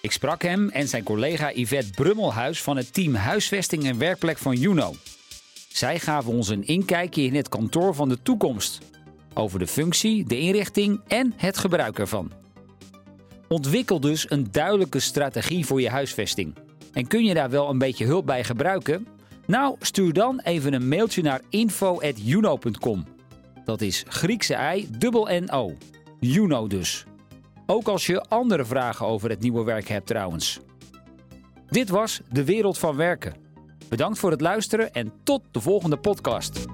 Ik 0.00 0.12
sprak 0.12 0.42
hem 0.42 0.68
en 0.68 0.88
zijn 0.88 1.02
collega 1.02 1.52
Yvette 1.52 1.90
Brummelhuis 1.90 2.62
van 2.62 2.76
het 2.76 2.92
team 2.92 3.14
Huisvesting 3.14 3.84
en 3.84 3.98
Werkplek 3.98 4.38
van 4.38 4.56
Juno. 4.56 4.94
Zij 5.68 5.98
gaven 5.98 6.32
ons 6.32 6.48
een 6.48 6.66
inkijkje 6.66 7.22
in 7.22 7.34
het 7.34 7.48
kantoor 7.48 7.94
van 7.94 8.08
de 8.08 8.22
toekomst. 8.22 8.78
Over 9.34 9.58
de 9.58 9.66
functie, 9.66 10.24
de 10.24 10.38
inrichting 10.38 11.00
en 11.08 11.32
het 11.36 11.58
gebruik 11.58 11.98
ervan. 11.98 12.32
Ontwikkel 13.48 14.00
dus 14.00 14.30
een 14.30 14.48
duidelijke 14.50 15.00
strategie 15.00 15.66
voor 15.66 15.80
je 15.80 15.90
huisvesting. 15.90 16.54
En 16.92 17.06
kun 17.06 17.24
je 17.24 17.34
daar 17.34 17.50
wel 17.50 17.68
een 17.68 17.78
beetje 17.78 18.04
hulp 18.04 18.26
bij 18.26 18.44
gebruiken? 18.44 19.06
Nou, 19.50 19.76
stuur 19.80 20.12
dan 20.12 20.40
even 20.40 20.72
een 20.72 20.88
mailtje 20.88 21.22
naar 21.22 21.40
info.juno.com. 21.48 23.04
Dat 23.64 23.80
is 23.80 24.04
Griekse 24.08 24.54
ei, 24.54 24.88
dubbel 24.98 25.28
N-O. 25.30 25.76
Juno 26.20 26.66
dus. 26.66 27.04
Ook 27.66 27.88
als 27.88 28.06
je 28.06 28.20
andere 28.28 28.64
vragen 28.64 29.06
over 29.06 29.30
het 29.30 29.40
nieuwe 29.40 29.64
werk 29.64 29.88
hebt 29.88 30.06
trouwens. 30.06 30.60
Dit 31.68 31.88
was 31.88 32.20
De 32.28 32.44
Wereld 32.44 32.78
van 32.78 32.96
Werken. 32.96 33.34
Bedankt 33.88 34.18
voor 34.18 34.30
het 34.30 34.40
luisteren 34.40 34.92
en 34.92 35.12
tot 35.22 35.42
de 35.50 35.60
volgende 35.60 35.96
podcast. 35.96 36.66